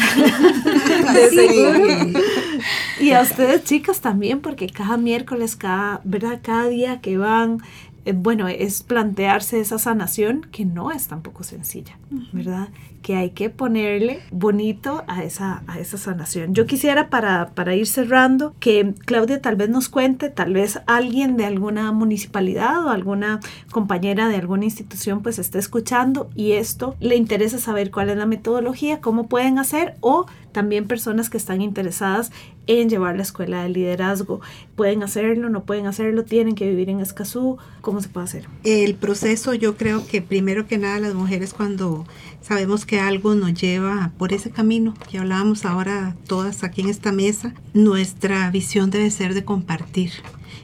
Y 2.98 3.12
a 3.12 3.20
ustedes 3.20 3.64
chicas 3.64 4.00
también, 4.00 4.40
porque 4.40 4.68
cada 4.68 4.96
miércoles, 4.96 5.54
cada, 5.54 6.00
¿verdad? 6.04 6.40
cada 6.42 6.66
día 6.68 7.00
que 7.00 7.18
van, 7.18 7.60
bueno, 8.12 8.48
es 8.48 8.82
plantearse 8.82 9.60
esa 9.60 9.78
sanación 9.78 10.46
que 10.52 10.64
no 10.64 10.90
es 10.90 11.08
tampoco 11.08 11.42
sencilla, 11.42 11.98
¿verdad? 12.32 12.68
que 13.06 13.14
hay 13.14 13.30
que 13.30 13.50
ponerle 13.50 14.18
bonito 14.32 15.04
a 15.06 15.22
esa, 15.22 15.62
a 15.68 15.78
esa 15.78 15.96
sanación. 15.96 16.54
Yo 16.54 16.66
quisiera 16.66 17.08
para, 17.08 17.50
para 17.54 17.76
ir 17.76 17.86
cerrando 17.86 18.56
que 18.58 18.94
Claudia 19.04 19.40
tal 19.40 19.54
vez 19.54 19.68
nos 19.68 19.88
cuente, 19.88 20.28
tal 20.28 20.54
vez 20.54 20.80
alguien 20.88 21.36
de 21.36 21.44
alguna 21.44 21.92
municipalidad 21.92 22.84
o 22.84 22.90
alguna 22.90 23.38
compañera 23.70 24.26
de 24.26 24.34
alguna 24.34 24.64
institución 24.64 25.22
pues 25.22 25.38
esté 25.38 25.60
escuchando 25.60 26.30
y 26.34 26.52
esto 26.54 26.96
le 26.98 27.14
interesa 27.14 27.58
saber 27.58 27.92
cuál 27.92 28.10
es 28.10 28.16
la 28.16 28.26
metodología, 28.26 29.00
cómo 29.00 29.28
pueden 29.28 29.60
hacer 29.60 29.94
o 30.00 30.26
también 30.50 30.88
personas 30.88 31.30
que 31.30 31.36
están 31.36 31.62
interesadas 31.62 32.32
en 32.66 32.88
llevar 32.88 33.16
la 33.16 33.22
escuela 33.22 33.62
de 33.62 33.68
liderazgo. 33.68 34.40
Pueden 34.74 35.02
hacerlo, 35.02 35.48
no 35.48 35.64
pueden 35.64 35.86
hacerlo, 35.86 36.24
tienen 36.24 36.54
que 36.54 36.68
vivir 36.68 36.90
en 36.90 37.00
Escazú. 37.00 37.58
¿Cómo 37.80 38.00
se 38.00 38.08
puede 38.08 38.24
hacer? 38.24 38.48
El 38.64 38.94
proceso, 38.94 39.54
yo 39.54 39.76
creo 39.76 40.06
que 40.06 40.22
primero 40.22 40.66
que 40.66 40.78
nada 40.78 40.98
las 41.00 41.14
mujeres 41.14 41.54
cuando 41.54 42.06
sabemos 42.40 42.86
que 42.86 43.00
algo 43.00 43.34
nos 43.34 43.54
lleva 43.54 44.12
por 44.18 44.32
ese 44.32 44.50
camino 44.50 44.94
que 45.10 45.18
hablábamos 45.18 45.64
ahora 45.64 46.16
todas 46.26 46.64
aquí 46.64 46.80
en 46.80 46.88
esta 46.88 47.12
mesa, 47.12 47.54
nuestra 47.74 48.50
visión 48.50 48.90
debe 48.90 49.10
ser 49.10 49.34
de 49.34 49.44
compartir 49.44 50.12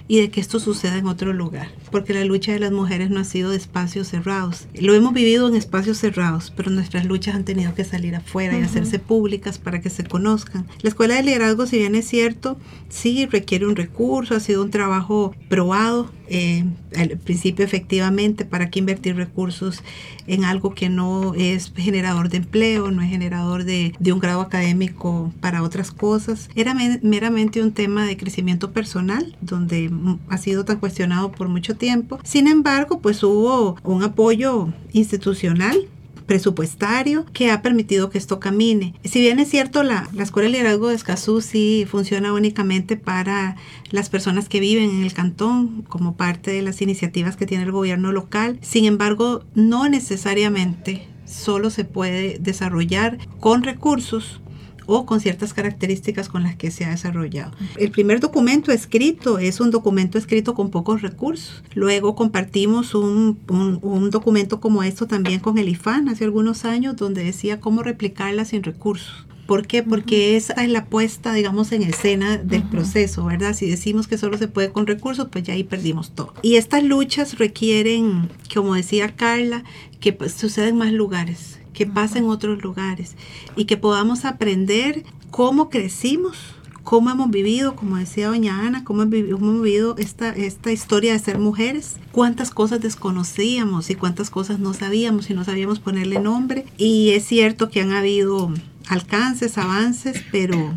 y 0.09 0.21
de 0.21 0.31
que 0.31 0.41
esto 0.41 0.61
suceda 0.61 0.99
en 0.99 1.07
otro 1.07 1.33
lugar, 1.33 1.69
porque 1.91 2.15
la 2.15 2.25
lucha 2.25 2.53
de 2.53 2.59
las 2.59 2.73
mujeres 2.73 3.11
no 3.11 3.21
ha 3.21 3.25
sido 3.25 3.51
de 3.51 3.57
espacios 3.57 4.09
cerrados. 4.09 4.67
Lo 4.75 4.95
hemos 4.95 5.13
vivido 5.13 5.49
en 5.49 5.57
espacios 5.57 5.99
cerrados, 5.99 6.53
pero 6.57 6.71
nuestras 6.71 7.05
luchas 7.05 7.35
han 7.35 7.45
tenido 7.45 7.75
que 7.75 7.85
salir 7.85 8.15
afuera 8.15 8.59
y 8.59 8.63
hacerse 8.63 8.99
públicas 8.99 9.59
para 9.59 9.81
que 9.81 9.91
se 9.91 10.05
conozcan. 10.05 10.67
La 10.83 10.89
escuela 10.89 11.17
de 11.17 11.23
liderazgo, 11.23 11.67
si 11.67 11.79
bien 11.79 11.95
es 11.95 12.07
cierto, 12.07 12.59
sí 12.89 13.27
requiere 13.27 13.67
un 13.67 13.77
recurso, 13.77 14.35
ha 14.35 14.41
sido 14.41 14.63
un 14.63 14.71
trabajo 14.71 15.35
probado 15.49 16.11
eh, 16.35 16.65
al 16.97 17.11
principio 17.19 17.63
efectivamente, 17.63 18.47
¿para 18.47 18.71
qué 18.71 18.79
invertir 18.79 19.17
recursos 19.17 19.83
en 20.27 20.45
algo 20.45 20.75
que 20.75 20.89
no 20.89 21.35
es 21.35 21.75
generador 21.77 22.31
de 22.31 22.39
empleo, 22.39 22.91
no 22.91 23.03
es 23.03 23.11
generador 23.11 23.65
de, 23.65 23.95
de 23.99 24.13
un 24.15 24.19
grado 24.19 24.41
académico 24.41 25.31
para 25.41 25.63
otras 25.63 25.91
cosas? 25.91 26.49
Era 26.55 26.75
meramente 27.03 27.63
un 27.63 27.73
tema 27.73 28.07
de 28.07 28.17
crecimiento 28.17 28.73
personal, 28.73 29.37
donde 29.43 29.91
ha 30.31 30.39
sido 30.39 30.65
tan 30.65 30.79
cuestionado 30.79 31.33
por 31.33 31.49
mucho 31.49 31.77
tiempo. 31.77 32.19
Sin 32.25 32.47
embargo, 32.47 33.01
pues 33.01 33.23
hubo 33.23 33.77
un 33.85 34.03
apoyo 34.03 34.73
institucional 34.95 35.87
presupuestario 36.23 37.27
que 37.33 37.51
ha 37.51 37.63
permitido 37.63 38.11
que 38.11 38.19
esto 38.19 38.41
camine. 38.41 38.95
Si 39.05 39.21
bien 39.21 39.39
es 39.39 39.49
cierto, 39.49 39.83
la, 39.83 40.09
la 40.13 40.23
Escuela 40.23 40.47
de 40.47 40.53
Liderazgo 40.53 40.89
de 40.89 40.95
Escazú 40.95 41.41
sí 41.41 41.87
funciona 41.89 42.33
únicamente 42.33 42.97
para 42.97 43.57
las 43.91 44.09
personas 44.09 44.49
que 44.49 44.61
viven 44.61 44.91
en 44.91 45.03
el 45.03 45.13
cantón 45.13 45.83
como 45.89 46.17
parte 46.17 46.51
de 46.51 46.63
las 46.63 46.83
iniciativas 46.83 47.37
que 47.37 47.47
tiene 47.47 47.65
el 47.65 47.73
gobierno 47.73 48.13
local. 48.13 48.59
Sin 48.63 48.85
embargo, 48.85 49.45
no 49.55 49.89
necesariamente 49.89 51.09
solo 51.25 51.71
se 51.71 51.85
puede 51.85 52.39
desarrollar 52.39 53.19
con 53.41 53.63
recursos 53.63 54.42
o 54.87 55.07
con 55.07 55.21
ciertas 55.21 55.55
características 55.55 56.29
con 56.29 56.43
las 56.43 56.57
que 56.57 56.71
se 56.71 56.85
ha 56.85 56.91
desarrollado. 56.91 57.53
El 57.77 57.91
primer 57.91 58.21
documento 58.21 58.73
escrito 58.73 59.39
es 59.39 59.61
un 59.61 59.71
documento 59.71 60.19
escrito 60.19 60.55
con 60.55 60.71
pocos 60.71 61.03
recursos. 61.03 61.63
Luego 61.75 62.15
compartimos 62.15 62.95
un, 62.95 63.39
un, 63.49 64.11
documento 64.11 64.61
como 64.61 64.83
esto 64.83 65.07
también 65.07 65.41
con 65.41 65.59
el 65.59 65.69
IFAN 65.69 66.09
hace 66.09 66.25
algunos 66.25 66.65
años 66.65 66.97
donde 66.97 67.25
decía 67.25 67.61
cómo 67.61 67.83
replicarla 67.83 68.45
sin 68.45 68.63
recursos. 68.63 69.27
¿Por 69.47 69.67
qué? 69.67 69.83
Porque 69.83 70.37
esa 70.37 70.55
es 70.55 70.71
la 70.71 70.87
puesta, 70.87 71.35
digamos, 71.35 71.73
en 71.73 71.83
escena 71.83 72.39
del 72.39 72.63
proceso, 72.63 73.25
¿verdad? 73.25 73.55
Si 73.55 73.69
decimos 73.69 74.07
que 74.07 74.17
solo 74.17 74.39
se 74.39 74.49
puede 74.49 74.71
con 74.71 74.87
recursos, 74.87 75.29
pues 75.31 75.45
ya 75.45 75.55
ahí 75.55 75.65
perdimos 75.65 76.15
todo. 76.15 76.33
Y 76.43 76.55
estas 76.57 76.85
luchas 76.85 77.39
requieren, 77.39 78.31
como 78.55 78.75
decía 78.75 79.15
Carla, 79.17 79.65
que 80.01 80.13
pues, 80.13 80.33
suceda 80.33 80.69
en 80.69 80.77
más 80.77 80.93
lugares 80.93 81.59
que 81.73 81.87
pasa 81.87 82.19
en 82.19 82.27
otros 82.27 82.63
lugares 82.63 83.17
y 83.57 83.65
que 83.65 83.77
podamos 83.77 84.25
aprender 84.25 85.05
cómo 85.31 85.71
crecimos, 85.71 86.37
cómo 86.85 87.11
hemos 87.11 87.31
vivido, 87.31 87.77
como 87.77 87.97
decía 87.97 88.29
doña 88.29 88.67
Ana, 88.67 88.85
cómo 88.85 89.03
hemos 89.03 89.63
vivido 89.63 89.97
esta, 89.99 90.31
esta 90.31 90.73
historia 90.73 91.13
de 91.13 91.19
ser 91.19 91.39
mujeres, 91.39 91.97
cuántas 92.13 92.51
cosas 92.51 92.81
desconocíamos 92.81 93.91
y 93.91 93.95
cuántas 93.95 94.31
cosas 94.31 94.59
no 94.59 94.75
sabíamos 94.75 95.31
y 95.31 95.35
no 95.35 95.45
sabíamos 95.45 95.81
ponerle 95.81 96.21
nombre. 96.21 96.67
Y 96.77 97.11
es 97.11 97.25
cierto 97.25 97.71
que 97.71 97.81
han 97.81 97.93
habido 97.93 98.53
alcances, 98.89 99.59
avances, 99.59 100.23
pero 100.31 100.77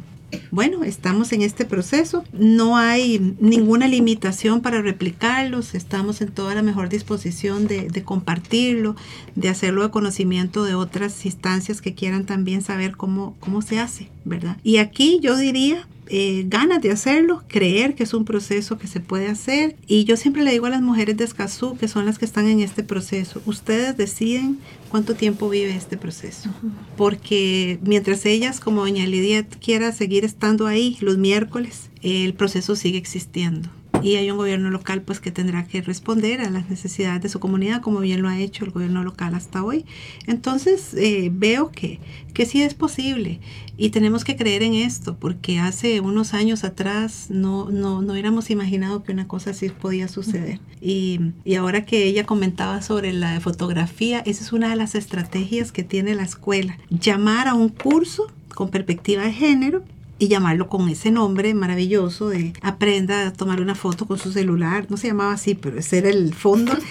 bueno, 0.52 0.84
estamos 0.84 1.32
en 1.34 1.42
este 1.42 1.66
proceso. 1.66 2.24
No 2.34 2.78
hay 2.78 3.36
ninguna 3.40 3.88
limitación 3.88 4.62
para 4.62 4.82
replicarlos. 4.82 5.76
Estamos 5.76 6.22
en 6.22 6.32
toda 6.32 6.56
la 6.56 6.62
mejor 6.62 6.90
disposición 6.90 7.68
de, 7.68 8.04
compartirlo, 8.04 8.96
de 9.36 9.50
hacerlo 9.50 9.84
de 9.84 9.92
conocimiento 9.92 10.64
de 10.64 10.76
otras 10.76 11.26
instancias 11.26 11.82
que 11.82 11.94
quieran 11.94 12.26
también 12.26 12.62
saber 12.62 12.96
cómo, 12.96 13.36
cómo 13.40 13.62
se 13.62 13.80
hace, 13.80 14.10
¿verdad? 14.24 14.58
Y 14.64 14.78
aquí 14.78 15.20
yo 15.22 15.38
diría 15.38 15.88
eh, 16.08 16.46
ganas 16.48 16.82
de 16.82 16.92
hacerlo, 16.92 17.44
creer 17.48 17.96
que 17.96 18.04
es 18.04 18.14
un 18.14 18.26
proceso 18.26 18.78
que 18.78 18.88
se 18.88 19.00
puede 19.00 19.28
hacer. 19.28 19.76
Y 19.88 20.06
yo 20.06 20.18
siempre 20.18 20.44
le 20.44 20.52
digo 20.52 20.66
a 20.66 20.70
las 20.70 20.82
mujeres 20.82 21.18
de 21.18 21.24
Escazú, 21.24 21.78
que 21.78 21.88
son 21.88 22.06
las 22.06 22.20
que 22.20 22.26
están 22.26 22.48
en 22.48 22.60
este 22.60 22.84
proceso, 22.84 23.42
ustedes 23.46 23.98
deciden 23.98 24.60
cuánto 24.90 25.16
tiempo 25.16 25.50
vive 25.50 25.76
este 25.76 25.98
proceso. 25.98 26.50
Porque 26.98 27.80
mientras 27.84 28.26
ellas, 28.26 28.60
como 28.60 28.82
doña 28.82 29.06
Lidia, 29.06 29.48
quiera 29.48 29.92
seguir 29.92 30.26
estando 30.26 30.68
ahí 30.68 30.98
los 31.02 31.18
miércoles, 31.18 31.90
el 32.02 32.34
proceso 32.34 32.76
sigue 32.76 32.98
existiendo 32.98 33.70
y 34.06 34.18
hay 34.18 34.30
un 34.30 34.38
gobierno 34.38 34.70
local 34.70 35.02
pues 35.02 35.20
que 35.20 35.32
tendrá 35.32 35.66
que 35.66 35.82
responder 35.82 36.40
a 36.42 36.50
las 36.52 36.70
necesidades 36.70 37.24
de 37.24 37.30
su 37.30 37.40
comunidad 37.40 37.82
como 37.82 38.00
bien 38.02 38.22
lo 38.22 38.30
ha 38.30 38.38
hecho 38.38 38.64
el 38.64 38.70
gobierno 38.70 39.04
local 39.04 39.34
hasta 39.34 39.64
hoy. 39.64 39.84
Entonces 40.28 40.94
eh, 40.94 41.32
veo 41.34 41.72
que, 41.72 42.00
que 42.36 42.46
sí 42.46 42.62
es 42.62 42.76
posible 42.76 43.40
y 43.78 43.90
tenemos 43.90 44.24
que 44.24 44.36
creer 44.36 44.62
en 44.62 44.76
esto 44.76 45.18
porque 45.18 45.58
hace 45.58 46.02
unos 46.02 46.36
años 46.36 46.64
atrás 46.64 47.32
no, 47.32 47.72
no, 47.72 48.04
no 48.04 48.14
hubiéramos 48.14 48.52
imaginado 48.52 49.02
que 49.02 49.12
una 49.12 49.28
cosa 49.28 49.50
así 49.50 49.70
podía 49.70 50.08
suceder. 50.08 50.60
Y, 50.80 51.20
y 51.44 51.56
ahora 51.56 51.84
que 51.84 52.04
ella 52.04 52.28
comentaba 52.28 52.84
sobre 52.84 53.12
la 53.12 53.40
fotografía, 53.42 54.20
esa 54.20 54.44
es 54.44 54.54
una 54.54 54.70
de 54.70 54.76
las 54.76 54.94
estrategias 54.94 55.72
que 55.72 55.84
tiene 55.84 56.14
la 56.14 56.24
escuela, 56.24 56.78
llamar 56.92 57.48
a 57.48 57.56
un 57.56 57.70
curso 57.70 58.32
con 58.54 58.70
perspectiva 58.70 59.24
de 59.24 59.34
género 59.34 59.84
y 60.18 60.28
llamarlo 60.28 60.70
con 60.70 60.88
ese 60.88 61.12
nombre 61.12 61.54
maravilloso 61.54 62.30
de 62.30 62.54
aprenda 62.62 63.28
a 63.28 63.34
tomar 63.34 63.60
una 63.60 63.76
foto 63.76 64.06
con 64.06 64.18
su 64.18 64.32
celular. 64.32 64.88
No 64.90 64.98
se 64.98 65.08
llamaba 65.08 65.34
así, 65.34 65.56
pero 65.56 65.80
ese 65.80 65.98
era 66.00 66.10
el 66.10 66.34
fondo. 66.34 66.74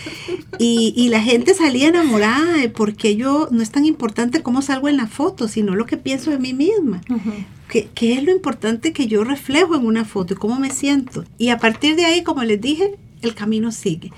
Y, 0.61 0.95
y 0.97 1.09
la 1.09 1.21
gente 1.21 1.53
salía 1.53 1.89
enamorada 1.89 2.53
de 2.53 2.69
porque 2.69 3.17
yo 3.17 3.49
no 3.51 3.61
es 3.61 3.73
tan 3.73 3.85
importante 3.87 4.41
cómo 4.41 4.63
salgo 4.63 4.89
en 4.89 4.97
la 4.97 5.09
foto, 5.09 5.49
sino 5.49 5.75
lo 5.75 5.85
que 5.85 5.97
pienso 5.97 6.31
de 6.31 6.39
mí 6.39 6.55
misma. 6.55 7.01
¿Qué, 7.69 7.89
¿Qué, 7.93 8.13
es 8.13 8.23
lo 8.23 8.31
importante 8.31 8.93
que 8.93 9.09
yo 9.09 9.25
reflejo 9.25 9.75
en 9.75 9.85
una 9.85 10.05
foto 10.05 10.35
y 10.35 10.37
cómo 10.37 10.61
me 10.61 10.71
siento? 10.71 11.25
Y 11.39 11.49
a 11.49 11.59
partir 11.59 11.97
de 11.97 12.05
ahí, 12.05 12.23
como 12.23 12.45
les 12.45 12.61
dije, 12.61 12.95
el 13.21 13.35
camino 13.35 13.73
sigue. 13.73 14.13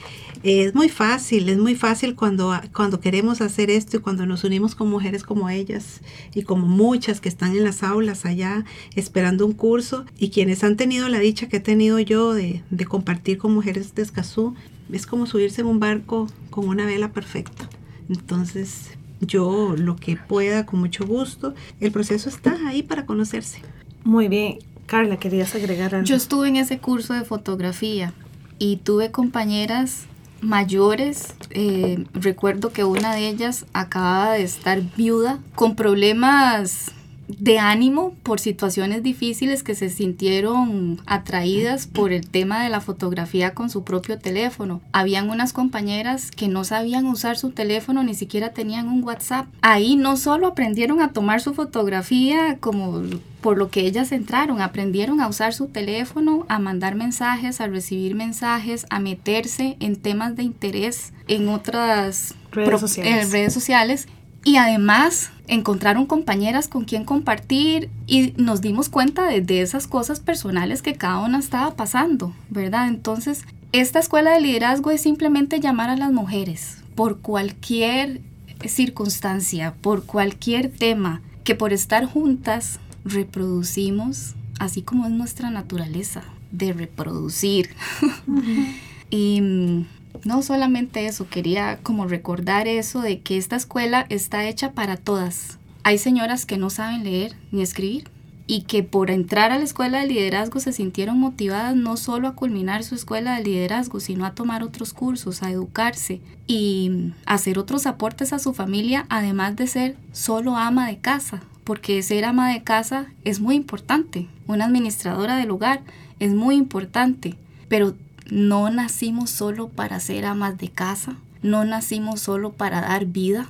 Es 0.49 0.77
muy 0.77 0.89
fácil, 0.89 1.49
es 1.49 1.59
muy 1.59 1.75
fácil 1.75 2.15
cuando, 2.15 2.55
cuando 2.73 3.01
queremos 3.01 3.41
hacer 3.41 3.69
esto 3.69 3.97
y 3.97 4.01
cuando 4.01 4.27
nos 4.27 4.45
unimos 4.45 4.77
con 4.77 4.89
mujeres 4.89 5.25
como 5.25 5.51
ellas 5.51 6.03
y 6.37 6.45
como 6.45 6.69
muchas 6.69 7.21
que 7.21 7.29
están 7.29 7.57
en 7.57 7.65
las 7.65 7.83
aulas 7.83 8.25
allá 8.25 8.65
esperando 8.95 9.45
un 9.45 9.55
curso 9.55 10.05
y 10.17 10.31
quienes 10.31 10.63
han 10.63 10.77
tenido 10.77 11.09
la 11.09 11.19
dicha 11.19 11.49
que 11.49 11.57
he 11.57 11.61
tenido 11.61 11.99
yo 11.99 12.33
de, 12.33 12.63
de 12.71 12.85
compartir 12.85 13.39
con 13.39 13.55
mujeres 13.55 13.97
de 13.97 14.03
Escazú, 14.03 14.55
es 14.93 15.05
como 15.05 15.27
subirse 15.27 15.63
en 15.63 15.67
un 15.67 15.81
barco 15.81 16.29
con 16.51 16.69
una 16.69 16.87
vela 16.87 17.13
perfecta. 17.13 17.69
Entonces, 18.09 18.91
yo 19.21 19.75
lo 19.77 19.97
que 19.97 20.17
pueda, 20.17 20.65
con 20.65 20.79
mucho 20.79 21.09
gusto, 21.09 21.57
el 21.81 21.91
proceso 21.91 22.29
está 22.29 22.57
ahí 22.69 22.85
para 22.85 23.05
conocerse. 23.05 23.63
Muy 24.05 24.29
bien. 24.29 24.61
Carla, 24.87 25.17
¿querías 25.17 25.57
agregar 25.57 25.97
algo? 25.97 26.07
Yo 26.07 26.15
estuve 26.15 26.47
en 26.47 26.55
ese 26.55 26.79
curso 26.79 27.15
de 27.15 27.25
fotografía 27.25 28.15
y 28.61 28.77
tuve 28.77 29.11
compañeras 29.11 30.07
mayores. 30.41 31.35
Eh, 31.51 32.05
recuerdo 32.13 32.73
que 32.73 32.85
una 32.85 33.15
de 33.15 33.29
ellas 33.29 33.67
acababa 33.73 34.33
de 34.33 34.43
estar 34.43 34.81
viuda 34.97 35.39
con 35.55 35.77
problemas 35.77 36.93
de 37.29 37.59
ánimo 37.59 38.15
por 38.23 38.41
situaciones 38.41 39.03
difíciles 39.03 39.63
que 39.63 39.75
se 39.75 39.91
sintieron 39.91 41.01
atraídas 41.07 41.87
por 41.87 42.13
el 42.13 42.29
tema 42.29 42.63
de 42.63 42.71
la 42.71 42.81
fotografía 42.81 43.55
con 43.55 43.71
su 43.71 43.85
propio 43.85 44.19
teléfono. 44.19 44.81
Habían 44.93 45.31
unas 45.31 45.53
compañeras 45.53 46.31
que 46.31 46.49
no 46.49 46.65
sabían 46.65 47.07
usar 47.07 47.37
su 47.37 47.51
teléfono, 47.51 48.03
ni 48.03 48.15
siquiera 48.15 48.51
tenían 48.51 48.89
un 48.89 49.03
WhatsApp. 49.05 49.47
Ahí 49.63 49.97
no 49.97 50.17
solo 50.17 50.49
aprendieron 50.49 51.01
a 51.01 51.13
tomar 51.13 51.41
su 51.41 51.55
fotografía 51.55 52.59
como 52.61 53.03
por 53.41 53.59
lo 53.59 53.71
que 53.71 53.87
ellas 53.87 54.11
entraron, 54.11 54.61
aprendieron 54.61 55.21
a 55.21 55.29
usar 55.29 55.55
su 55.55 55.69
teléfono, 55.69 56.47
a 56.49 56.59
mandar 56.59 56.97
mensajes, 56.97 57.61
a 57.61 57.69
recibir 57.69 58.15
mensajes, 58.17 58.87
a 58.91 58.99
meterse 58.99 59.77
en 59.79 59.97
temas 59.97 60.35
de 60.35 60.43
interés 60.43 61.13
en 61.29 61.49
otras 61.49 62.35
redes 62.51 62.81
sociales. 62.81 63.31
Redes 63.31 63.55
sociales 63.55 64.09
y 64.47 64.59
además 64.59 65.33
encontraron 65.49 66.07
compañeras 66.07 66.69
con 66.69 66.85
quien 66.85 67.05
compartir 67.05 67.91
y 68.07 68.33
nos 68.37 68.61
dimos 68.61 68.89
cuenta 68.89 69.27
de, 69.27 69.61
esas 69.61 69.89
cosas 69.89 70.21
personales 70.21 70.83
que 70.83 70.95
cada 70.95 71.19
una 71.19 71.41
estaba 71.41 71.75
pasando, 71.75 72.33
¿verdad? 72.49 72.87
Entonces, 72.87 73.45
esta 73.73 73.99
escuela 73.99 74.31
de 74.31 74.41
liderazgo 74.41 74.93
es 74.93 75.01
simplemente 75.01 75.59
llamar 75.59 75.91
a 75.91 75.97
las 75.97 76.13
mujeres 76.13 76.79
por 76.95 77.19
cualquier 77.19 78.21
circunstancia, 78.65 79.75
por 79.81 80.05
cualquier 80.05 80.71
tema, 80.71 81.23
que 81.43 81.57
por 81.57 81.73
estar 81.73 82.07
juntas 82.07 82.79
reproducimos, 83.05 84.37
así 84.61 84.81
como 84.81 85.07
es 85.07 85.11
nuestra 85.11 85.51
naturaleza 85.51 86.23
de 86.53 86.73
reproducir. 86.73 87.71
Y 89.09 89.87
no 90.25 90.43
solamente 90.43 91.07
eso, 91.07 91.29
quería 91.29 91.79
como 91.83 92.07
recordar 92.07 92.69
eso 92.69 93.01
de 93.01 93.21
que 93.21 93.37
esta 93.37 93.57
escuela 93.57 94.07
está 94.09 94.47
hecha 94.47 94.73
para 94.73 94.97
todas. 94.97 95.59
Hay 95.83 95.99
señoras 95.99 96.47
que 96.47 96.59
no 96.59 96.71
saben 96.71 97.05
leer 97.05 97.37
ni 97.53 97.63
escribir 97.63 98.11
y 98.47 98.63
que 98.63 98.83
por 98.83 99.11
entrar 99.11 99.51
a 99.51 99.59
la 99.59 99.65
escuela 99.65 100.01
de 100.01 100.07
liderazgo 100.07 100.61
se 100.61 100.73
sintieron 100.73 101.19
motivadas 101.19 101.75
no 101.75 101.97
solo 101.97 102.29
a 102.29 102.35
culminar 102.35 102.85
su 102.85 102.95
escuela 102.95 103.37
de 103.37 103.45
liderazgo, 103.45 103.99
sino 103.99 104.25
a 104.25 104.35
tomar 104.35 104.63
otros 104.63 104.93
cursos, 104.93 105.43
a 105.43 105.51
educarse 105.51 106.21
y 106.47 107.13
hacer 107.25 107.59
otros 107.59 107.87
aportes 107.87 108.33
a 108.33 108.39
su 108.39 108.55
familia, 108.55 109.07
además 109.09 109.57
de 109.57 109.67
ser 109.67 109.97
solo 110.13 110.57
ama 110.57 110.87
de 110.87 110.99
casa, 110.99 111.43
porque 111.65 112.03
ser 112.03 112.25
ama 112.25 112.53
de 112.53 112.63
casa 112.63 113.07
es 113.25 113.41
muy 113.41 113.57
importante. 113.57 114.29
Una 114.47 114.67
administradora 114.67 115.37
del 115.37 115.51
hogar 115.51 115.83
es 116.21 116.33
muy 116.33 116.55
importante, 116.55 117.35
pero 117.69 117.95
no 118.31 118.71
nacimos 118.71 119.31
solo 119.31 119.69
para 119.69 120.01
ser 120.01 120.25
amas 120.25 120.59
de 120.59 120.69
casa, 120.69 121.17
no 121.43 121.65
nacimos 121.65 122.21
solo 122.21 122.53
para 122.53 122.81
dar 122.81 123.07
vida, 123.07 123.49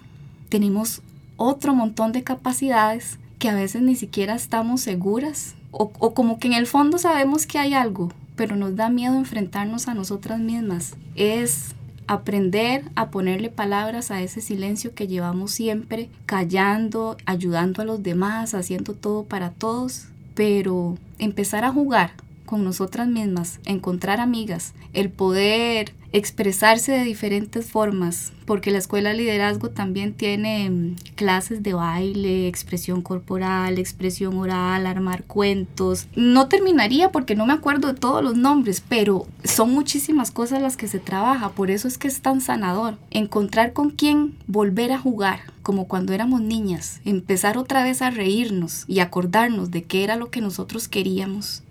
tenemos 0.48 1.02
otro 1.36 1.74
montón 1.74 2.12
de 2.12 2.22
capacidades 2.22 3.18
que 3.38 3.48
a 3.48 3.54
veces 3.54 3.82
ni 3.82 3.96
siquiera 3.96 4.34
estamos 4.34 4.80
seguras 4.80 5.54
o, 5.70 5.92
o, 5.98 6.14
como 6.14 6.38
que 6.38 6.48
en 6.48 6.54
el 6.54 6.66
fondo 6.66 6.98
sabemos 6.98 7.46
que 7.46 7.58
hay 7.58 7.74
algo, 7.74 8.12
pero 8.34 8.56
nos 8.56 8.76
da 8.76 8.88
miedo 8.88 9.16
enfrentarnos 9.16 9.88
a 9.88 9.94
nosotras 9.94 10.38
mismas. 10.38 10.94
Es 11.14 11.74
aprender 12.06 12.84
a 12.94 13.10
ponerle 13.10 13.50
palabras 13.50 14.10
a 14.10 14.22
ese 14.22 14.40
silencio 14.40 14.94
que 14.94 15.08
llevamos 15.08 15.50
siempre, 15.50 16.08
callando, 16.24 17.16
ayudando 17.26 17.82
a 17.82 17.84
los 17.84 18.02
demás, 18.02 18.54
haciendo 18.54 18.94
todo 18.94 19.24
para 19.24 19.50
todos, 19.50 20.06
pero 20.34 20.96
empezar 21.18 21.64
a 21.64 21.72
jugar 21.72 22.12
con 22.46 22.64
nosotras 22.64 23.08
mismas, 23.08 23.60
encontrar 23.66 24.20
amigas, 24.20 24.72
el 24.94 25.10
poder 25.10 25.92
expresarse 26.12 26.92
de 26.92 27.04
diferentes 27.04 27.70
formas, 27.70 28.32
porque 28.46 28.70
la 28.70 28.78
escuela 28.78 29.10
de 29.10 29.16
liderazgo 29.16 29.68
también 29.68 30.14
tiene 30.14 30.70
mm, 30.70 30.96
clases 31.14 31.62
de 31.62 31.74
baile, 31.74 32.48
expresión 32.48 33.02
corporal, 33.02 33.78
expresión 33.78 34.38
oral, 34.38 34.86
armar 34.86 35.24
cuentos. 35.24 36.06
No 36.16 36.48
terminaría 36.48 37.12
porque 37.12 37.34
no 37.34 37.44
me 37.44 37.52
acuerdo 37.52 37.88
de 37.88 38.00
todos 38.00 38.24
los 38.24 38.34
nombres, 38.34 38.82
pero 38.88 39.26
son 39.44 39.72
muchísimas 39.72 40.30
cosas 40.30 40.62
las 40.62 40.78
que 40.78 40.88
se 40.88 41.00
trabaja, 41.00 41.50
por 41.50 41.70
eso 41.70 41.86
es 41.86 41.98
que 41.98 42.08
es 42.08 42.22
tan 42.22 42.40
sanador. 42.40 42.96
Encontrar 43.10 43.74
con 43.74 43.90
quién 43.90 44.36
volver 44.46 44.92
a 44.92 44.98
jugar, 44.98 45.40
como 45.62 45.86
cuando 45.86 46.14
éramos 46.14 46.40
niñas, 46.40 47.00
empezar 47.04 47.58
otra 47.58 47.82
vez 47.84 48.00
a 48.00 48.10
reírnos 48.10 48.84
y 48.86 49.00
acordarnos 49.00 49.70
de 49.70 49.82
qué 49.82 50.04
era 50.04 50.16
lo 50.16 50.30
que 50.30 50.40
nosotros 50.40 50.88
queríamos 50.88 51.62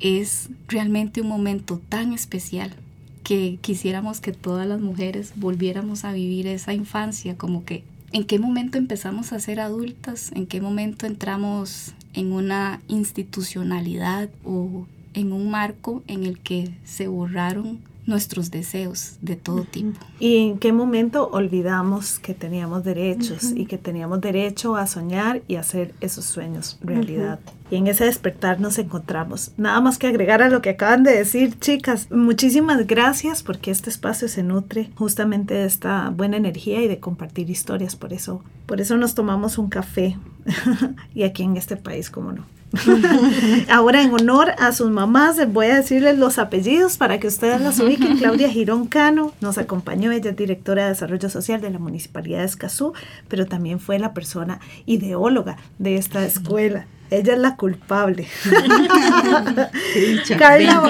es 0.00 0.48
realmente 0.68 1.20
un 1.20 1.28
momento 1.28 1.80
tan 1.88 2.12
especial 2.12 2.74
que 3.22 3.58
quisiéramos 3.60 4.20
que 4.20 4.32
todas 4.32 4.66
las 4.66 4.80
mujeres 4.80 5.32
volviéramos 5.36 6.04
a 6.04 6.12
vivir 6.12 6.46
esa 6.46 6.74
infancia, 6.74 7.36
como 7.36 7.64
que 7.64 7.84
en 8.12 8.24
qué 8.24 8.38
momento 8.38 8.78
empezamos 8.78 9.32
a 9.32 9.40
ser 9.40 9.60
adultas, 9.60 10.32
en 10.34 10.46
qué 10.46 10.60
momento 10.60 11.06
entramos 11.06 11.94
en 12.14 12.32
una 12.32 12.80
institucionalidad 12.88 14.30
o 14.44 14.86
en 15.14 15.32
un 15.32 15.50
marco 15.50 16.02
en 16.06 16.24
el 16.24 16.38
que 16.38 16.74
se 16.84 17.06
borraron 17.06 17.78
nuestros 18.10 18.50
deseos 18.50 19.16
de 19.22 19.36
todo 19.36 19.64
tipo. 19.64 19.98
¿Y 20.18 20.36
en 20.36 20.58
qué 20.58 20.72
momento 20.72 21.30
olvidamos 21.32 22.18
que 22.18 22.34
teníamos 22.34 22.84
derechos 22.84 23.44
uh 23.44 23.54
-huh. 23.54 23.60
y 23.60 23.66
que 23.66 23.78
teníamos 23.78 24.20
derecho 24.20 24.76
a 24.76 24.86
soñar 24.86 25.40
y 25.48 25.54
hacer 25.56 25.94
esos 26.02 26.26
sueños 26.26 26.78
realidad? 26.82 27.40
Uh 27.42 27.50
-huh. 27.50 27.54
Y 27.70 27.76
en 27.76 27.86
ese 27.86 28.04
despertar 28.04 28.60
nos 28.60 28.78
encontramos. 28.78 29.52
Nada 29.56 29.80
más 29.80 29.96
que 29.96 30.08
agregar 30.08 30.42
a 30.42 30.48
lo 30.48 30.60
que 30.60 30.70
acaban 30.70 31.04
de 31.04 31.16
decir, 31.16 31.58
chicas, 31.60 32.10
muchísimas 32.10 32.86
gracias 32.86 33.42
porque 33.44 33.70
este 33.70 33.90
espacio 33.90 34.28
se 34.28 34.42
nutre 34.42 34.90
justamente 34.96 35.54
de 35.54 35.66
esta 35.66 36.10
buena 36.10 36.36
energía 36.36 36.82
y 36.82 36.88
de 36.88 36.98
compartir 36.98 37.48
historias. 37.48 37.94
Por 37.94 38.12
eso, 38.12 38.42
por 38.66 38.80
eso 38.80 38.96
nos 38.96 39.14
tomamos 39.14 39.56
un 39.56 39.70
café 39.70 40.18
y 41.14 41.22
aquí 41.22 41.44
en 41.44 41.56
este 41.56 41.76
país, 41.76 42.10
como 42.10 42.32
no. 42.32 42.59
Ahora, 43.68 44.02
en 44.02 44.12
honor 44.12 44.52
a 44.58 44.72
sus 44.72 44.90
mamás, 44.90 45.36
voy 45.52 45.66
a 45.66 45.76
decirles 45.76 46.18
los 46.18 46.38
apellidos 46.38 46.96
para 46.96 47.18
que 47.18 47.26
ustedes 47.26 47.60
las 47.60 47.80
ubiquen. 47.80 48.18
Claudia 48.18 48.48
Girón 48.48 48.86
Cano 48.86 49.32
nos 49.40 49.58
acompañó, 49.58 50.12
ella 50.12 50.30
es 50.30 50.36
directora 50.36 50.84
de 50.84 50.90
Desarrollo 50.90 51.28
Social 51.28 51.60
de 51.60 51.70
la 51.70 51.78
Municipalidad 51.78 52.40
de 52.40 52.44
Escazú, 52.44 52.92
pero 53.28 53.46
también 53.46 53.80
fue 53.80 53.98
la 53.98 54.14
persona 54.14 54.60
ideóloga 54.86 55.56
de 55.78 55.96
esta 55.96 56.24
escuela. 56.24 56.86
Ella 57.10 57.32
es 57.34 57.38
la 57.38 57.56
culpable. 57.56 58.26
Carla, 60.38 60.82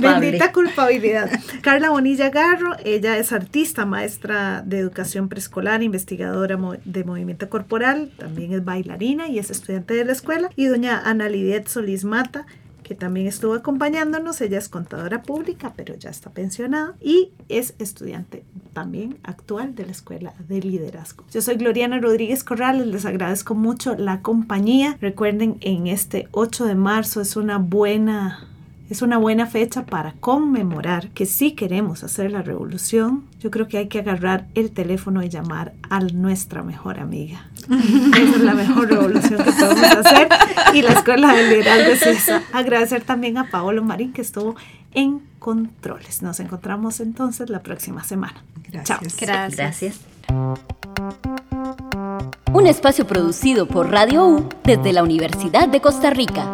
bendita, 0.00 0.52
culpabilidad. 0.52 1.30
Carla 1.62 1.90
Bonilla 1.90 2.30
Garro, 2.30 2.76
ella 2.84 3.16
es 3.18 3.32
artista, 3.32 3.86
maestra 3.86 4.62
de 4.66 4.78
educación 4.78 5.28
preescolar, 5.28 5.82
investigadora 5.82 6.58
de 6.84 7.04
movimiento 7.04 7.48
corporal, 7.48 8.10
también 8.18 8.52
es 8.52 8.64
bailarina 8.64 9.28
y 9.28 9.38
es 9.38 9.50
estudiante 9.50 9.94
de 9.94 10.04
la 10.04 10.12
escuela. 10.12 10.50
Y 10.56 10.66
doña 10.66 11.00
Ana 11.04 11.28
Lidet 11.28 11.68
Solís 11.68 12.04
Mata, 12.04 12.46
que 12.90 12.96
también 12.96 13.28
estuvo 13.28 13.54
acompañándonos. 13.54 14.40
Ella 14.40 14.58
es 14.58 14.68
contadora 14.68 15.22
pública, 15.22 15.72
pero 15.76 15.94
ya 15.94 16.10
está 16.10 16.30
pensionada 16.30 16.96
y 17.00 17.30
es 17.48 17.74
estudiante 17.78 18.42
también 18.72 19.16
actual 19.22 19.76
de 19.76 19.86
la 19.86 19.92
Escuela 19.92 20.34
de 20.48 20.60
Liderazgo. 20.60 21.24
Yo 21.30 21.40
soy 21.40 21.54
Gloriana 21.54 22.00
Rodríguez 22.00 22.42
Corrales, 22.42 22.88
les 22.88 23.06
agradezco 23.06 23.54
mucho 23.54 23.94
la 23.94 24.22
compañía. 24.22 24.98
Recuerden, 25.00 25.58
en 25.60 25.86
este 25.86 26.26
8 26.32 26.64
de 26.64 26.74
marzo 26.74 27.20
es 27.20 27.36
una 27.36 27.58
buena 27.58 28.48
es 28.90 29.02
una 29.02 29.18
buena 29.18 29.46
fecha 29.46 29.86
para 29.86 30.14
conmemorar 30.14 31.10
que 31.10 31.24
si 31.24 31.52
queremos 31.52 32.02
hacer 32.02 32.32
la 32.32 32.42
revolución, 32.42 33.24
yo 33.38 33.52
creo 33.52 33.68
que 33.68 33.78
hay 33.78 33.86
que 33.86 34.00
agarrar 34.00 34.48
el 34.56 34.72
teléfono 34.72 35.22
y 35.22 35.28
llamar 35.28 35.74
a 35.88 36.00
nuestra 36.00 36.64
mejor 36.64 36.98
amiga. 36.98 37.48
Esa 37.68 38.36
es 38.36 38.40
la 38.40 38.54
mejor 38.54 38.88
revolución 38.88 39.44
que 39.44 39.52
podemos 39.52 39.84
hacer. 39.84 40.28
Y 40.74 40.82
la 40.82 40.92
Escuela 40.92 41.32
de 41.32 41.44
Liderazgo 41.44 41.92
es 41.92 42.04
esa. 42.04 42.42
Agradecer 42.52 43.02
también 43.02 43.38
a 43.38 43.48
Paolo 43.48 43.84
Marín 43.84 44.12
que 44.12 44.22
estuvo 44.22 44.56
en 44.92 45.22
controles. 45.38 46.20
Nos 46.20 46.40
encontramos 46.40 46.98
entonces 46.98 47.48
la 47.48 47.62
próxima 47.62 48.02
semana. 48.02 48.42
Gracias. 48.72 49.16
Gracias. 49.16 49.56
Gracias. 49.56 50.00
Un 52.52 52.66
espacio 52.66 53.06
producido 53.06 53.68
por 53.68 53.88
Radio 53.88 54.26
U 54.26 54.48
desde 54.64 54.92
la 54.92 55.04
Universidad 55.04 55.68
de 55.68 55.80
Costa 55.80 56.10
Rica. 56.10 56.52